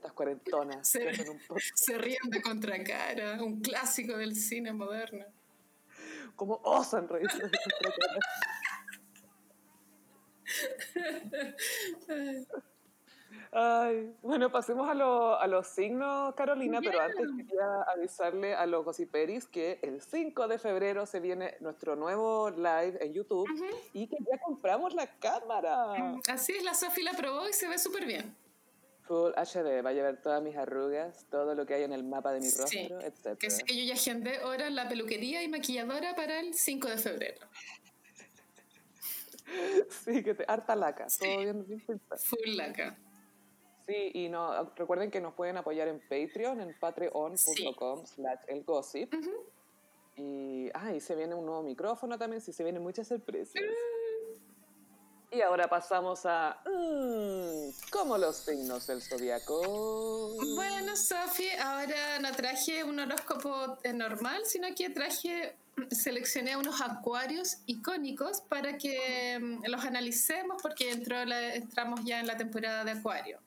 [0.00, 0.90] Estas cuarentonas
[1.46, 1.76] podcast.
[1.76, 5.26] Se ríen de contracara, un clásico del cine moderno.
[6.36, 8.20] Como osan reírse de nuestra cara.
[13.52, 18.84] Ay, bueno, pasemos a, lo- a los signos, Carolina, pero antes quería avisarle a los
[18.86, 23.46] gossiperis que el 5 de febrero se viene nuestro nuevo live en YouTube
[23.92, 26.16] y que ya compramos la cámara.
[26.32, 28.34] Así es, la Sofi la probó y se ve súper bien.
[29.10, 32.32] Full HD, va a llevar todas mis arrugas, todo lo que hay en el mapa
[32.32, 33.36] de mi rostro, Sí, etc.
[33.40, 36.96] Que sé que yo ya agendé ahora la peluquería y maquilladora para el 5 de
[36.96, 37.46] febrero.
[40.04, 41.82] Sí, que te harta laca, todo bien, bien.
[41.84, 42.96] Full laca.
[43.84, 49.12] Sí, y no, recuerden que nos pueden apoyar en Patreon, en patreon.com slash el gossip.
[50.14, 53.60] Y, ah, y se viene un nuevo micrófono también, sí, se vienen muchas sorpresas.
[55.32, 56.60] Y ahora pasamos a...
[56.66, 60.34] mm, ¿Cómo los signos del zodiaco?
[60.56, 65.54] Bueno, Sofi, ahora no traje un horóscopo normal, sino que traje,
[65.92, 72.26] seleccioné unos acuarios icónicos para que mm, los analicemos porque entró la- entramos ya en
[72.26, 73.38] la temporada de acuario.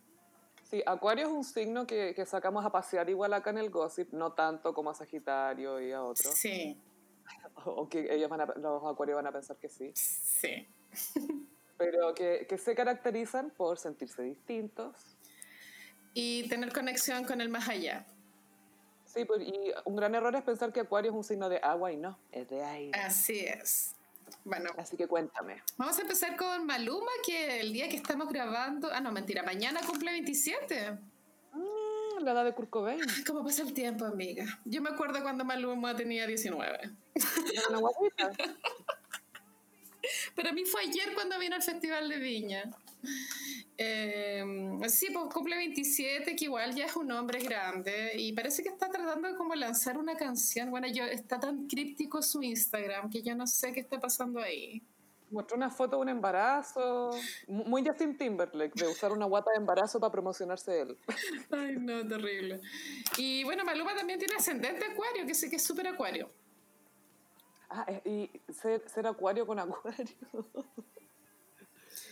[0.69, 4.11] Sí, Acuario es un signo que, que sacamos a pasear igual acá en el gossip,
[4.13, 6.33] no tanto como a Sagitario y a otros.
[6.33, 6.79] Sí,
[7.65, 9.91] O que ellos van a, los Acuarios van a pensar que sí.
[9.93, 10.65] sí.
[11.83, 14.95] Pero que, que se caracterizan por sentirse distintos.
[16.13, 18.05] Y tener conexión con el más allá.
[19.05, 21.91] Sí, pues, y un gran error es pensar que Acuario es un signo de agua
[21.91, 22.99] y no, es de aire.
[22.99, 23.95] Así es.
[24.43, 25.61] Bueno, Así que cuéntame.
[25.77, 28.89] vamos a empezar con Maluma, que el día que estamos grabando.
[28.91, 30.97] Ah, no, mentira, mañana cumple 27.
[31.51, 33.01] Mm, la edad de Kurt Cobain.
[33.07, 34.45] Ay, ¿Cómo pasa el tiempo, amiga?
[34.65, 36.79] Yo me acuerdo cuando Maluma tenía 19.
[37.53, 38.31] Era una guaguita.
[40.35, 42.63] Pero a mí fue ayer cuando vino al Festival de Viña.
[43.77, 44.43] Eh,
[44.87, 48.89] sí, pues cumple 27, que igual ya es un hombre grande y parece que está
[48.89, 50.69] tratando de como lanzar una canción.
[50.69, 54.81] Bueno, yo está tan críptico su Instagram que yo no sé qué está pasando ahí.
[55.31, 57.09] Mostró una foto de un embarazo.
[57.47, 60.97] mu- Muy Justin Timberlake, de usar una guata de embarazo para promocionarse él.
[61.51, 62.61] Ay, no, terrible.
[63.17, 66.29] Y bueno, Maluma también tiene ascendente acuario, que sé que es súper acuario.
[67.75, 70.15] Ah, eh, y ser, ser acuario con acuario.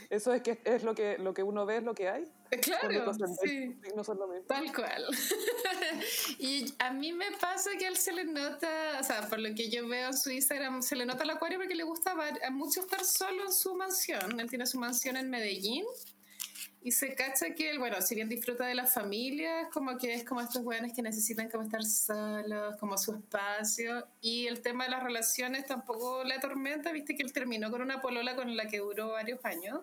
[0.10, 2.24] Eso es que es lo que, lo que uno ve, es lo que hay.
[2.50, 3.80] Eh, Claro, sí.
[3.82, 4.46] signo son lo mismo.
[4.48, 5.06] Tal cual.
[6.40, 9.56] y a mí me pasa que a él se le nota, o sea, por lo
[9.56, 12.14] que yo veo en su Instagram, se le nota el acuario porque le gusta
[12.46, 14.38] a mucho estar solo en su mansión.
[14.40, 15.86] Él tiene su mansión en Medellín
[16.84, 20.24] y se cacha que él, bueno, si bien disfruta de la familia, como que es
[20.24, 24.08] como estos jóvenes que necesitan como estar solos, como su espacio.
[24.20, 28.02] Y el tema de las relaciones tampoco le atormenta, viste que él terminó con una
[28.02, 29.82] polola con la que duró varios años,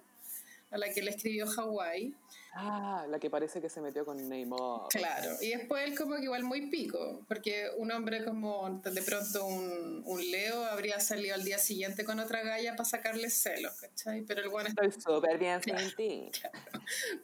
[0.70, 2.14] a la que le escribió Hawái.
[2.54, 4.88] Ah, la que parece que se metió con Neymar.
[4.90, 9.46] Claro, y después él como que igual muy pico, porque un hombre como de pronto
[9.46, 14.22] un, un Leo habría salido al día siguiente con otra galla para sacarle celos, ¿cachai?
[14.22, 16.30] Pero el bueno es, Estoy súper bien sin ti.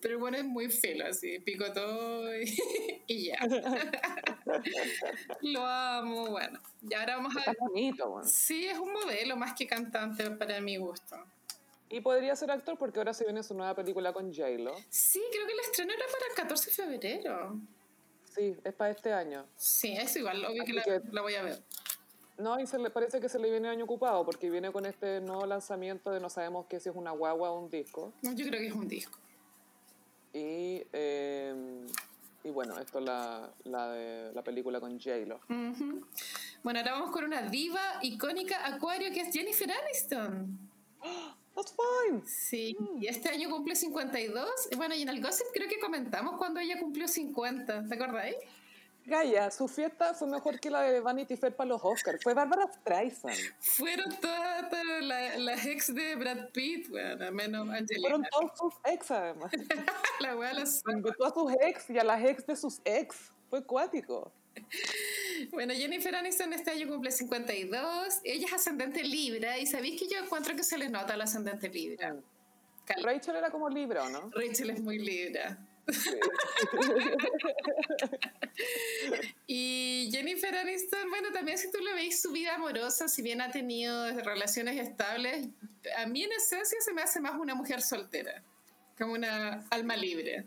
[0.01, 2.57] pero el bueno es muy filo, así, pico todo y,
[3.07, 3.39] y ya.
[5.41, 6.61] Lo amo, bueno.
[6.89, 8.29] Y ahora vamos a Está bonito, bueno.
[8.29, 11.17] Sí, es un modelo más que cantante para mi gusto.
[11.95, 14.75] Y podría ser actor porque ahora se viene su nueva película con J-Lo.
[14.89, 17.61] Sí, creo que el estreno era para el 14 de febrero.
[18.35, 19.47] Sí, es para este año.
[19.57, 21.63] Sí, es igual, obvio que la, que- la voy a ver.
[22.37, 25.21] No, y se le parece que se le viene año ocupado porque viene con este
[25.21, 28.13] nuevo lanzamiento de no sabemos qué si es una guagua o un disco.
[28.23, 29.17] Yo creo que es un disco.
[30.33, 31.87] Y, eh,
[32.43, 35.39] y bueno, esto es la, la, de, la película con J-Lo.
[36.65, 40.59] Bueno, ahora vamos con una diva icónica acuario que es Jennifer Aniston.
[41.55, 42.23] That's fine.
[42.27, 44.49] Sí, y este año cumple 52.
[44.73, 47.87] Y bueno, y en el gossip creo que comentamos cuando ella cumplió 50.
[47.89, 48.37] ¿Te acordáis?
[49.07, 52.23] Gaya, su fiesta fue mejor que la de Vanity Fair para los Oscars.
[52.23, 53.37] Fue Bárbara Streisand.
[53.61, 58.01] Fueron todas, todas la- las ex de Brad Pitt, bueno, menos Angelina.
[58.01, 59.53] Fueron todos sus ex, además.
[60.21, 63.31] La wea las- Invitó a sus ex y a las ex de sus ex.
[63.51, 64.33] Fue cuático.
[65.51, 68.21] Bueno, Jennifer Aniston este año cumple 52.
[68.25, 69.59] Ella es ascendente Libra.
[69.59, 72.17] Y sabéis que yo encuentro que se le nota el ascendente Libra.
[72.85, 74.31] Cal- Rachel era como Libra, ¿o no?
[74.31, 75.59] Rachel es muy Libra.
[79.47, 83.51] Y Jennifer Aniston, bueno, también si tú le veis su vida amorosa, si bien ha
[83.51, 85.49] tenido relaciones estables,
[85.99, 88.43] a mí en esencia se me hace más una mujer soltera,
[88.99, 90.45] como una alma libre.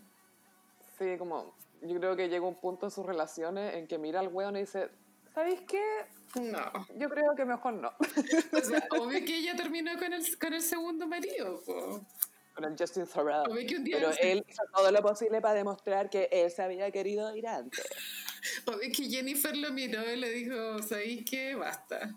[0.98, 4.28] Sí, como yo creo que llega un punto en sus relaciones en que mira al
[4.28, 4.90] weón y dice,
[5.34, 5.82] ¿sabéis qué?
[6.40, 6.86] No.
[6.96, 7.92] Yo creo que mejor no.
[8.52, 11.60] O sea, obvio que ella terminó con el, con el segundo marido.
[11.64, 12.00] po.
[12.54, 13.44] Con el Justin Thoreau.
[13.44, 16.62] Obvio que un día Pero él hizo todo lo posible para demostrar que él se
[16.62, 17.86] había querido ir antes.
[18.66, 21.54] Obvio que Jennifer lo miró y le dijo, ¿sabéis qué?
[21.54, 22.16] Basta.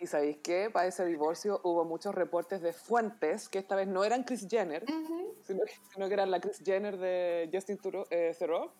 [0.00, 0.70] Y sabéis qué?
[0.72, 4.82] Para ese divorcio hubo muchos reportes de fuentes que esta vez no eran Chris Jenner,
[5.46, 8.06] sino, que- sino que eran la Chris Jenner de Justin Thoreau.
[8.10, 8.70] eh, Theroux.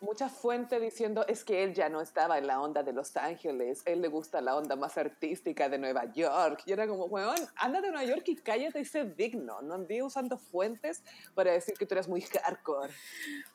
[0.00, 3.82] Muchas fuentes diciendo es que él ya no estaba en la onda de Los Ángeles,
[3.84, 6.62] él le gusta la onda más artística de Nueva York.
[6.64, 9.60] Y era como, weón, anda de Nueva York y cállate y sé digno.
[9.60, 12.92] No andes usando fuentes para decir que tú eres muy hardcore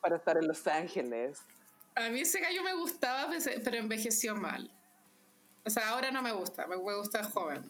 [0.02, 1.42] para estar en Los Ángeles.
[1.96, 3.30] A mí ese gallo me gustaba,
[3.66, 4.72] pero envejeció mal.
[5.66, 7.70] O sea, ahora no me gusta, me me gusta joven.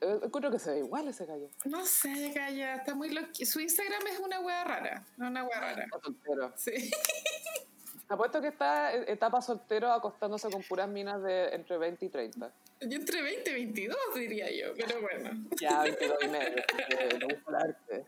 [0.00, 1.48] Eh, Encuentro que se ve igual ese gallo.
[1.64, 3.28] No sé, Gaya, está muy loco.
[3.44, 5.84] Su Instagram es una wea rara, no una wea rara.
[5.84, 6.52] Está soltero.
[6.56, 6.90] Sí.
[8.08, 12.52] Apuesto que está etapa soltero acostándose con puras minas de entre 20 y 30.
[12.88, 15.46] Yo entre 20 y 22 diría yo, pero bueno.
[15.60, 16.62] Ya, 22 y medio.
[17.18, 18.04] me gusta el arte.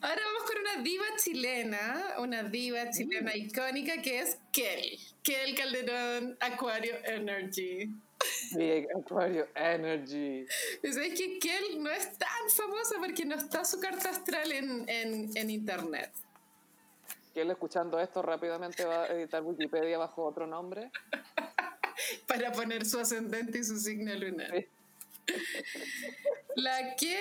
[0.00, 4.98] Ahora vamos con una diva chilena, una diva chilena icónica que es Kel.
[5.22, 7.90] Kel Calderón, Acuario Energy.
[8.54, 10.46] Big Aquario Energy.
[10.82, 15.36] Es que Kel no es tan famosa porque no está su carta astral en, en,
[15.36, 16.12] en internet.
[17.34, 20.90] Kel escuchando esto rápidamente va a editar Wikipedia bajo otro nombre.
[22.26, 24.64] Para poner su ascendente y su signo lunar.
[26.56, 27.18] La Kel,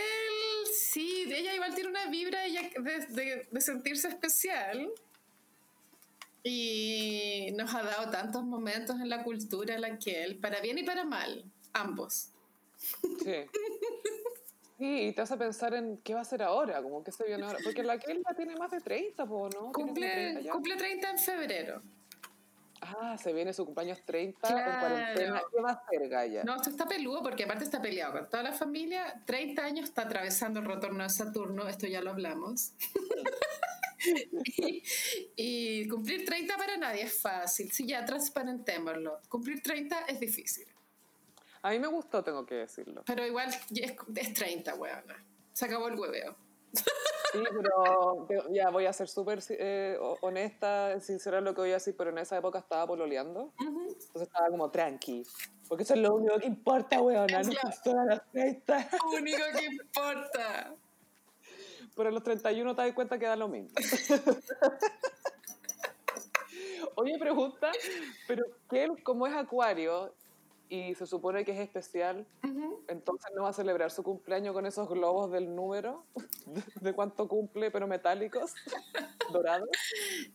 [0.73, 4.89] sí, ella igual tiene una vibra ella de, de- de sentirse especial.
[6.43, 11.03] Y nos ha dado tantos momentos en la cultura, la Kel, para bien y para
[11.03, 12.29] mal, ambos.
[12.79, 13.35] Sí.
[14.79, 17.43] Sí, y te hace pensar en qué va a hacer ahora, como que se viene
[17.43, 17.57] ahora.
[17.63, 19.71] Porque la Kel ya tiene más de 30, po, ¿no?
[19.71, 20.51] 30 Cumple, ya.
[20.51, 21.81] cumple 30 en febrero.
[22.81, 24.71] Ah, se viene su cumpleaños 30 Claro.
[24.71, 25.41] en cuarentena.
[25.51, 26.43] ¿Qué va a hacer, Gaya?
[26.43, 29.21] No, esto está peludo porque aparte está peleado con toda la familia.
[29.25, 32.73] 30 años está atravesando el retorno de Saturno, esto ya lo hablamos.
[34.57, 34.83] y,
[35.35, 37.71] y cumplir 30 para nadie es fácil.
[37.71, 39.19] Sí, ya transparentémoslo.
[39.29, 40.67] Cumplir 30 es difícil.
[41.63, 43.03] A mí me gustó, tengo que decirlo.
[43.05, 45.25] Pero igual es, es 30, weona.
[45.53, 46.35] Se acabó el hueveo.
[47.31, 51.71] Sí, pero ya voy a ser súper eh, ho- honesta, sincera en lo que voy
[51.71, 55.23] a decir, pero en esa época estaba pololeando, entonces estaba como tranqui.
[55.67, 58.89] Porque eso es lo único que importa, weona, no pasó a los 30.
[59.13, 60.73] Único que importa.
[61.95, 63.69] Pero a los 31 te das cuenta que da lo mismo.
[66.95, 67.71] Oye, pregunta,
[68.27, 70.13] pero ¿qué, como es acuario
[70.69, 72.25] y se supone que es especial,
[72.87, 76.05] entonces no va a celebrar su cumpleaños con esos globos del número?
[76.45, 78.53] ¿De, de cuánto cumple, pero metálicos?
[79.31, 79.69] ¿Dorados?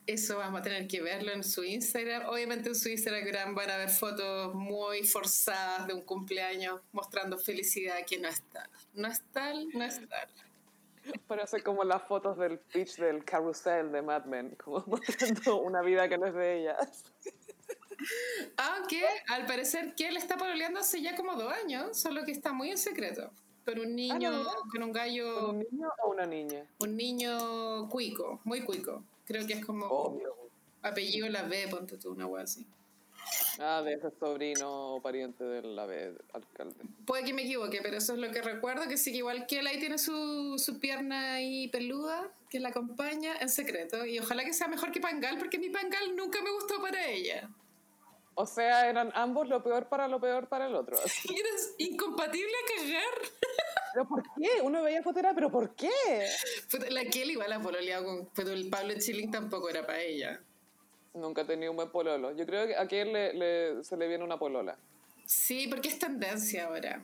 [0.07, 2.29] Eso vamos a tener que verlo en su Instagram.
[2.29, 7.97] Obviamente en su Instagram van a ver fotos muy forzadas de un cumpleaños mostrando felicidad
[8.07, 8.71] que no es tal.
[8.95, 10.29] No es tal, no es tal.
[11.27, 15.83] Para hacer como las fotos del pitch del carrusel de Mad Men, como mostrando una
[15.83, 16.77] vida que no es de ella.
[18.57, 22.53] Aunque al parecer que él está pololeando hace ya como dos años, solo que está
[22.53, 23.31] muy en secreto.
[23.65, 24.71] Con un niño, Ah, ¿no?
[24.71, 26.67] con un gallo, ¿Con un niño o una niña?
[26.81, 29.05] un niño cuico, muy cuico.
[29.25, 30.35] Creo que es como Obvio.
[30.83, 32.67] apellido la B, ponte tú una wea así.
[33.61, 36.75] Ah, de ese sobrino o pariente del ave alcalde.
[37.07, 39.61] Puede que me equivoque, pero eso es lo que recuerdo, que sí que igual que
[39.61, 44.05] él ahí tiene su, su pierna ahí peluda, que la acompaña en secreto.
[44.05, 47.49] Y ojalá que sea mejor que Pangal, porque mi Pangal nunca me gustó para ella.
[48.35, 50.97] O sea, eran ambos lo peor para lo peor para el otro.
[51.05, 51.29] así.
[51.35, 53.31] Eres incompatible a cagar.
[53.95, 54.63] ¿Pero por qué?
[54.63, 55.91] Uno veía fotera, ¿pero por qué?
[56.89, 58.29] La Kelly igual ha pololeado con...
[58.35, 60.41] Pero el Pablo Chilling tampoco era para ella.
[61.13, 62.35] Nunca he tenido un buen pololo.
[62.35, 64.79] Yo creo que a quien le, le- se le viene una polola.
[65.27, 67.03] Sí, porque es tendencia ahora.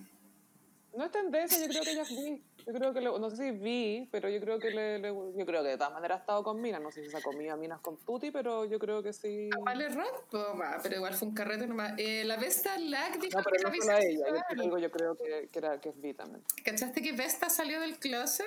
[0.96, 2.42] No es tendencia, yo creo que ella vi.
[2.68, 5.46] Yo creo que, le- no sé si vi, pero yo creo que le, le- yo
[5.46, 6.82] creo que de todas maneras ha estado con minas.
[6.82, 9.48] No sé si se ha comido a minas con tuti, pero yo creo que sí.
[9.64, 11.94] Vale, Rock, pues va, pero igual fue un carrete nomás.
[11.96, 14.44] Eh, la Vesta Lack dijo No, pero que no solo ella.
[14.54, 16.44] Yo, digo, yo creo que, que, era, que es vi también.
[16.62, 18.46] ¿Cachaste que Vesta salió del closet?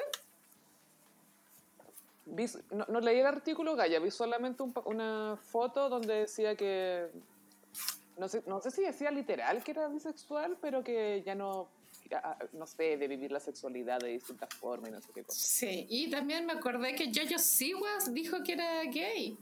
[2.25, 7.07] Vi- no, no leí el artículo, Gaya, vi solamente un una foto donde decía que.
[8.17, 11.67] No sé, no sé si decía literal que era bisexual, pero que ya no.
[12.15, 15.39] Ah, No sé, de vivir la sexualidad de distintas formas y no sé qué cosa.
[15.39, 19.37] Sí, y también me acordé que Jojo Siwas dijo que era gay.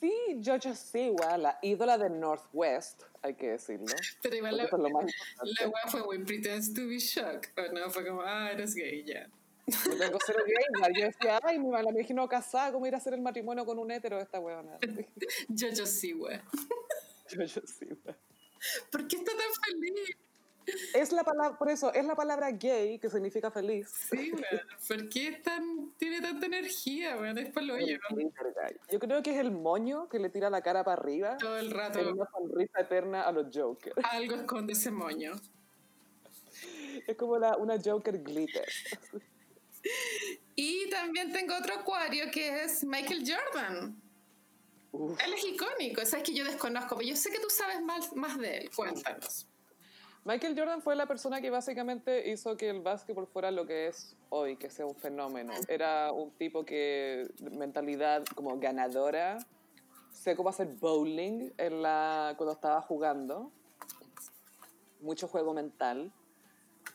[0.00, 0.12] Sí,
[0.44, 3.94] Jojo Siwa, la ídola del Northwest, hay que decirlo.
[4.22, 5.10] Pero igual la, es lo más
[5.40, 7.50] la wea fue muy pretends to be shocked.
[7.56, 9.26] O no, fue como, ah, eres gay ya.
[9.66, 12.98] Yo tengo cero gay, yo decía, ay, mi la me imagino casada, ¿cómo ir a
[12.98, 14.78] hacer el matrimonio con un hétero esta weona?
[15.48, 16.42] Jojo Siwa.
[17.30, 18.16] Jojo Siwa.
[18.90, 20.16] ¿Por qué está tan feliz?
[20.94, 23.88] Es la palabra, por eso, es la palabra gay que significa feliz.
[24.10, 24.66] Sí, weón.
[24.88, 27.38] ¿Por qué tan, tiene tanta energía, weón?
[27.38, 27.96] Es palo yo.
[28.90, 31.66] Yo creo que es el moño que le tira la cara para arriba Todo el
[31.66, 33.92] en rato una sonrisa eterna a los Joker.
[34.10, 35.34] algo esconde ese moño.
[37.06, 38.68] Es como la, una Joker glitter.
[40.56, 44.02] Y también tengo otro acuario que es Michael Jordan.
[44.90, 45.20] Uf.
[45.22, 48.38] Él es icónico, es que yo desconozco, pero yo sé que tú sabes más, más
[48.38, 48.70] de él.
[48.74, 49.46] Cuéntanos.
[50.26, 54.16] Michael Jordan fue la persona que básicamente hizo que el básquetbol fuera lo que es
[54.28, 55.52] hoy, que sea un fenómeno.
[55.68, 59.38] Era un tipo que, mentalidad como ganadora,
[60.10, 63.52] sé cómo hacer bowling en la, cuando estaba jugando,
[65.00, 66.10] mucho juego mental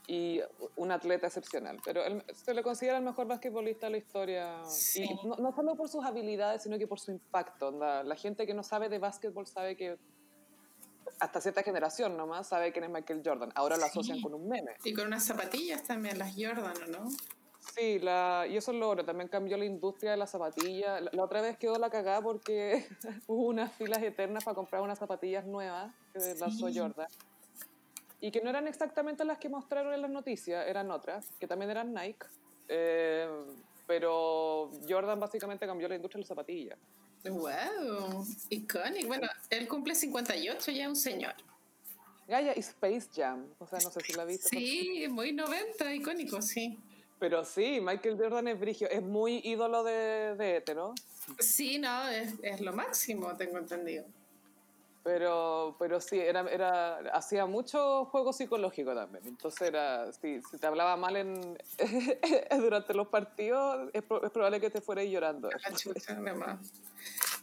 [0.07, 0.41] y
[0.75, 1.77] un atleta excepcional.
[1.85, 4.65] Pero él- se le considera el mejor basquetbolista de la historia.
[4.65, 5.05] Sí.
[5.05, 7.69] Y no, no solo por sus habilidades, sino que por su impacto.
[7.69, 9.97] onda, La gente que no sabe de básquetbol sabe que
[11.19, 13.51] hasta cierta generación nomás sabe quién es Michael Jordan.
[13.55, 14.23] Ahora lo asocian Sí.
[14.23, 14.75] con un meme.
[14.83, 17.09] Y con unas zapatillas también, las Jordan, ¿o no?
[17.75, 19.05] Sí, la, y eso es lo otro.
[19.05, 20.99] También cambió la industria de la zapatilla.
[20.99, 22.87] La, la otra vez quedó la cagada porque
[23.27, 26.79] hubo unas filas eternas para comprar unas zapatillas nuevas que lanzó Sí.
[26.79, 27.07] Jordan.
[28.19, 31.71] y que no eran exactamente las que mostraron en las noticias, eran otras, que también
[31.71, 32.25] eran Nike.
[32.67, 33.27] Eh,
[33.87, 36.77] pero Jordan básicamente cambió la industria de las zapatillas.
[37.23, 39.07] Wow, icónico.
[39.07, 41.33] Bueno, él cumple 58, ya es un señor.
[42.27, 44.49] Gaia y Space Jam, o sea, no sé si la viste.
[44.49, 46.79] Sí, muy 90, icónico, sí.
[47.19, 50.95] Pero sí, Michael Jordan es brigio, es muy ídolo de, de hetero.
[51.39, 54.05] Sí, no, es, es lo máximo, tengo entendido.
[55.03, 59.25] Pero, pero sí, era, era, hacía mucho juego psicológico también.
[59.25, 61.57] Entonces, era, si, si te hablaba mal en,
[62.59, 65.49] durante los partidos, es, pro- es probable que te fueras llorando.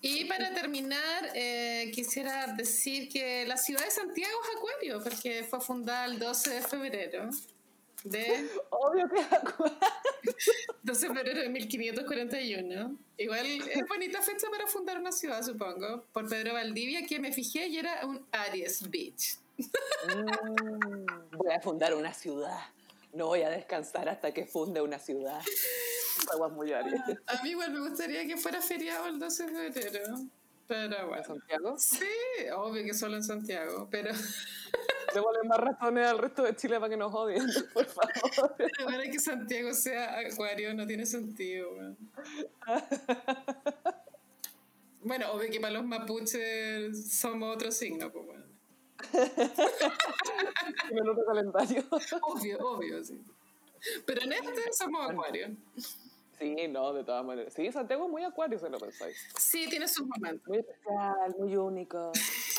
[0.01, 5.61] Y para terminar, eh, quisiera decir que la ciudad de Santiago es Acuario, porque fue
[5.61, 7.29] fundada el 12 de febrero
[8.05, 9.79] de Obvio que Acuario.
[10.83, 12.97] 12 de febrero de 1541.
[13.19, 16.05] Igual es bonita fecha para fundar una ciudad, supongo.
[16.13, 19.39] Por Pedro Valdivia, que me fijé y era un Aries Beach.
[19.59, 22.61] Mm, voy a fundar una ciudad.
[23.13, 25.41] No voy a descansar hasta que funde una ciudad.
[26.33, 27.01] Aguas muy Aries.
[27.27, 30.17] A mí igual me gustaría que fuera feriado el 12 de febrero.
[30.67, 31.25] Pero ¿En bueno.
[31.25, 31.79] Santiago?
[31.79, 32.07] Sí,
[32.55, 34.11] obvio que solo en Santiago, pero
[35.15, 38.57] Démosle más razones al resto de Chile para que nos odien, por favor.
[38.85, 41.73] para que Santiago sea acuario no tiene sentido.
[41.73, 41.97] weón.
[45.03, 48.45] Bueno, obvio que para los mapuches somos otro signo, pues bueno.
[50.91, 51.85] En otro calendario.
[52.23, 53.21] Obvio, obvio, sí.
[54.05, 55.57] Pero en este somos acuario.
[56.39, 57.53] Sí, no, de todas maneras.
[57.55, 59.17] Sí, Santiago es muy acuario, se lo pensáis.
[59.39, 60.47] Sí, tiene sus momentos.
[60.47, 62.13] Muy especial, muy único.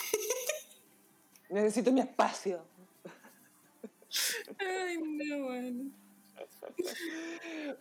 [1.50, 2.64] Necesito mi espacio.
[4.60, 5.92] Ay, no, bueno.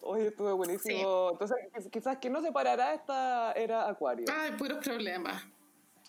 [0.02, 1.30] Oye, estuvo buenísimo.
[1.32, 4.26] Entonces, quiz- quizás que no separará esta era acuario.
[4.32, 5.42] Ay, puros problemas.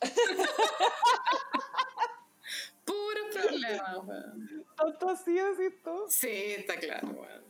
[2.86, 4.66] puros problemas, weón.
[4.76, 6.06] ¿Tanto así decís tú?
[6.10, 7.44] Sí, está claro, weón.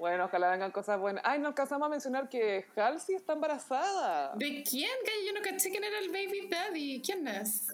[0.00, 0.02] Ah.
[0.02, 1.22] Bueno, ojalá vengan cosas buenas.
[1.26, 4.32] Ay, no alcanzamos a mencionar que Halsey está embarazada.
[4.34, 4.90] ¿De quién?
[5.26, 7.02] Yo no caché quién era el baby daddy.
[7.04, 7.68] ¿Quién es?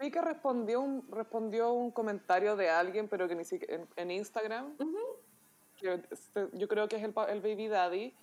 [0.00, 4.10] Vi que respondió un, respondió un comentario de alguien, pero que ni siquiera en, en
[4.10, 4.76] Instagram.
[6.10, 8.14] este- yo creo que es el, el baby daddy.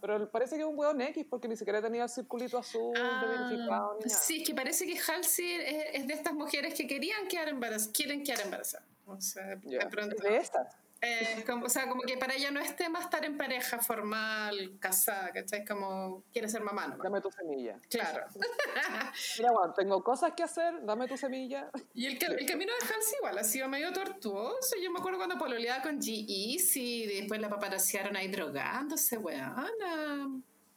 [0.00, 3.00] Pero parece que es un hueón X porque ni siquiera tenía el circulito azul de
[3.28, 4.04] verificado ni nada.
[4.04, 7.88] Ah, sí, que parece que Halsey es, es de estas mujeres que querían quedar embarazadas,
[7.92, 8.86] quieren quedar embarazadas.
[9.06, 10.16] O sea, de pronto.
[10.22, 10.76] De esas.
[11.08, 14.76] Eh, como, o sea, como que para ella no es tema estar en pareja formal,
[14.80, 15.64] casada, ¿cachai?
[15.64, 17.02] Como quiere ser mamá nomás.
[17.04, 17.78] Dame tu semilla.
[17.88, 18.26] Claro.
[19.38, 21.70] Mira, tengo cosas que hacer, dame tu semilla.
[21.94, 24.76] Y el, ca- el camino de Halsey igual ha sido medio tortuoso.
[24.82, 29.70] Yo me acuerdo cuando pololeaba con G-Eazy y después la paparaciaron ahí drogándose, weona.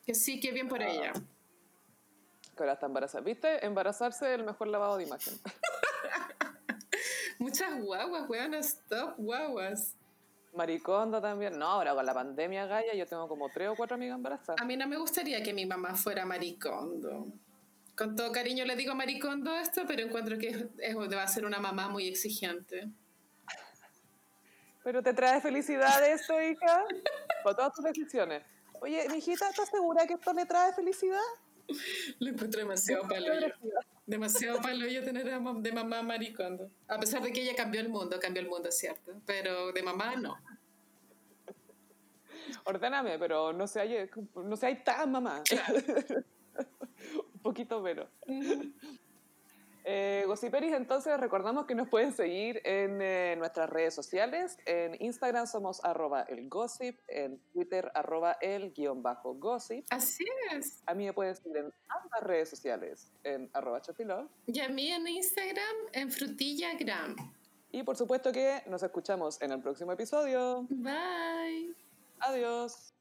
[0.05, 1.13] Que sí, que bien por ella.
[2.55, 3.23] Que ahora está embarazada.
[3.23, 3.65] ¿Viste?
[3.65, 5.33] Embarazarse es el mejor lavado de imagen.
[7.39, 9.95] Muchas guaguas, weona, stop guaguas.
[10.53, 11.57] Maricondo también.
[11.57, 14.61] No, ahora con la pandemia, Gaya, yo tengo como tres o cuatro amigas embarazadas.
[14.61, 17.27] A mí no me gustaría que mi mamá fuera maricondo.
[17.95, 21.45] Con todo cariño le digo maricondo esto, pero encuentro que es, es- va a ser
[21.45, 22.87] una mamá muy exigente.
[24.83, 26.83] Pero te trae felicidad esto, hija.
[27.43, 28.43] Por todas tus decisiones.
[28.81, 31.19] Oye, mijita, ¿estás segura que esto le trae felicidad?
[32.19, 33.53] Lo encuentro demasiado paloyo.
[34.09, 36.69] Demasiado paloyo tener a mam- de mamá maricondo.
[36.87, 39.13] A pesar de que ella cambió el mundo, cambió el mundo, es cierto.
[39.25, 40.35] Pero de mamá no.
[42.65, 45.43] Ordéname, pero no se hay, no se hay tan mamá.
[47.33, 48.07] Un poquito menos.
[49.91, 54.55] Eh, Gossiperis, entonces recordamos que nos pueden seguir en eh, nuestras redes sociales.
[54.67, 59.87] En Instagram somos arroba el gossip, en Twitter arroba el guion bajo gossip.
[59.89, 60.83] Así es.
[60.85, 64.27] A mí me pueden seguir en ambas redes sociales, en arroba chopilove.
[64.45, 67.15] Y a mí en Instagram, en frutillagram.
[67.71, 70.67] Y por supuesto que nos escuchamos en el próximo episodio.
[70.69, 71.73] Bye.
[72.19, 72.93] Adiós.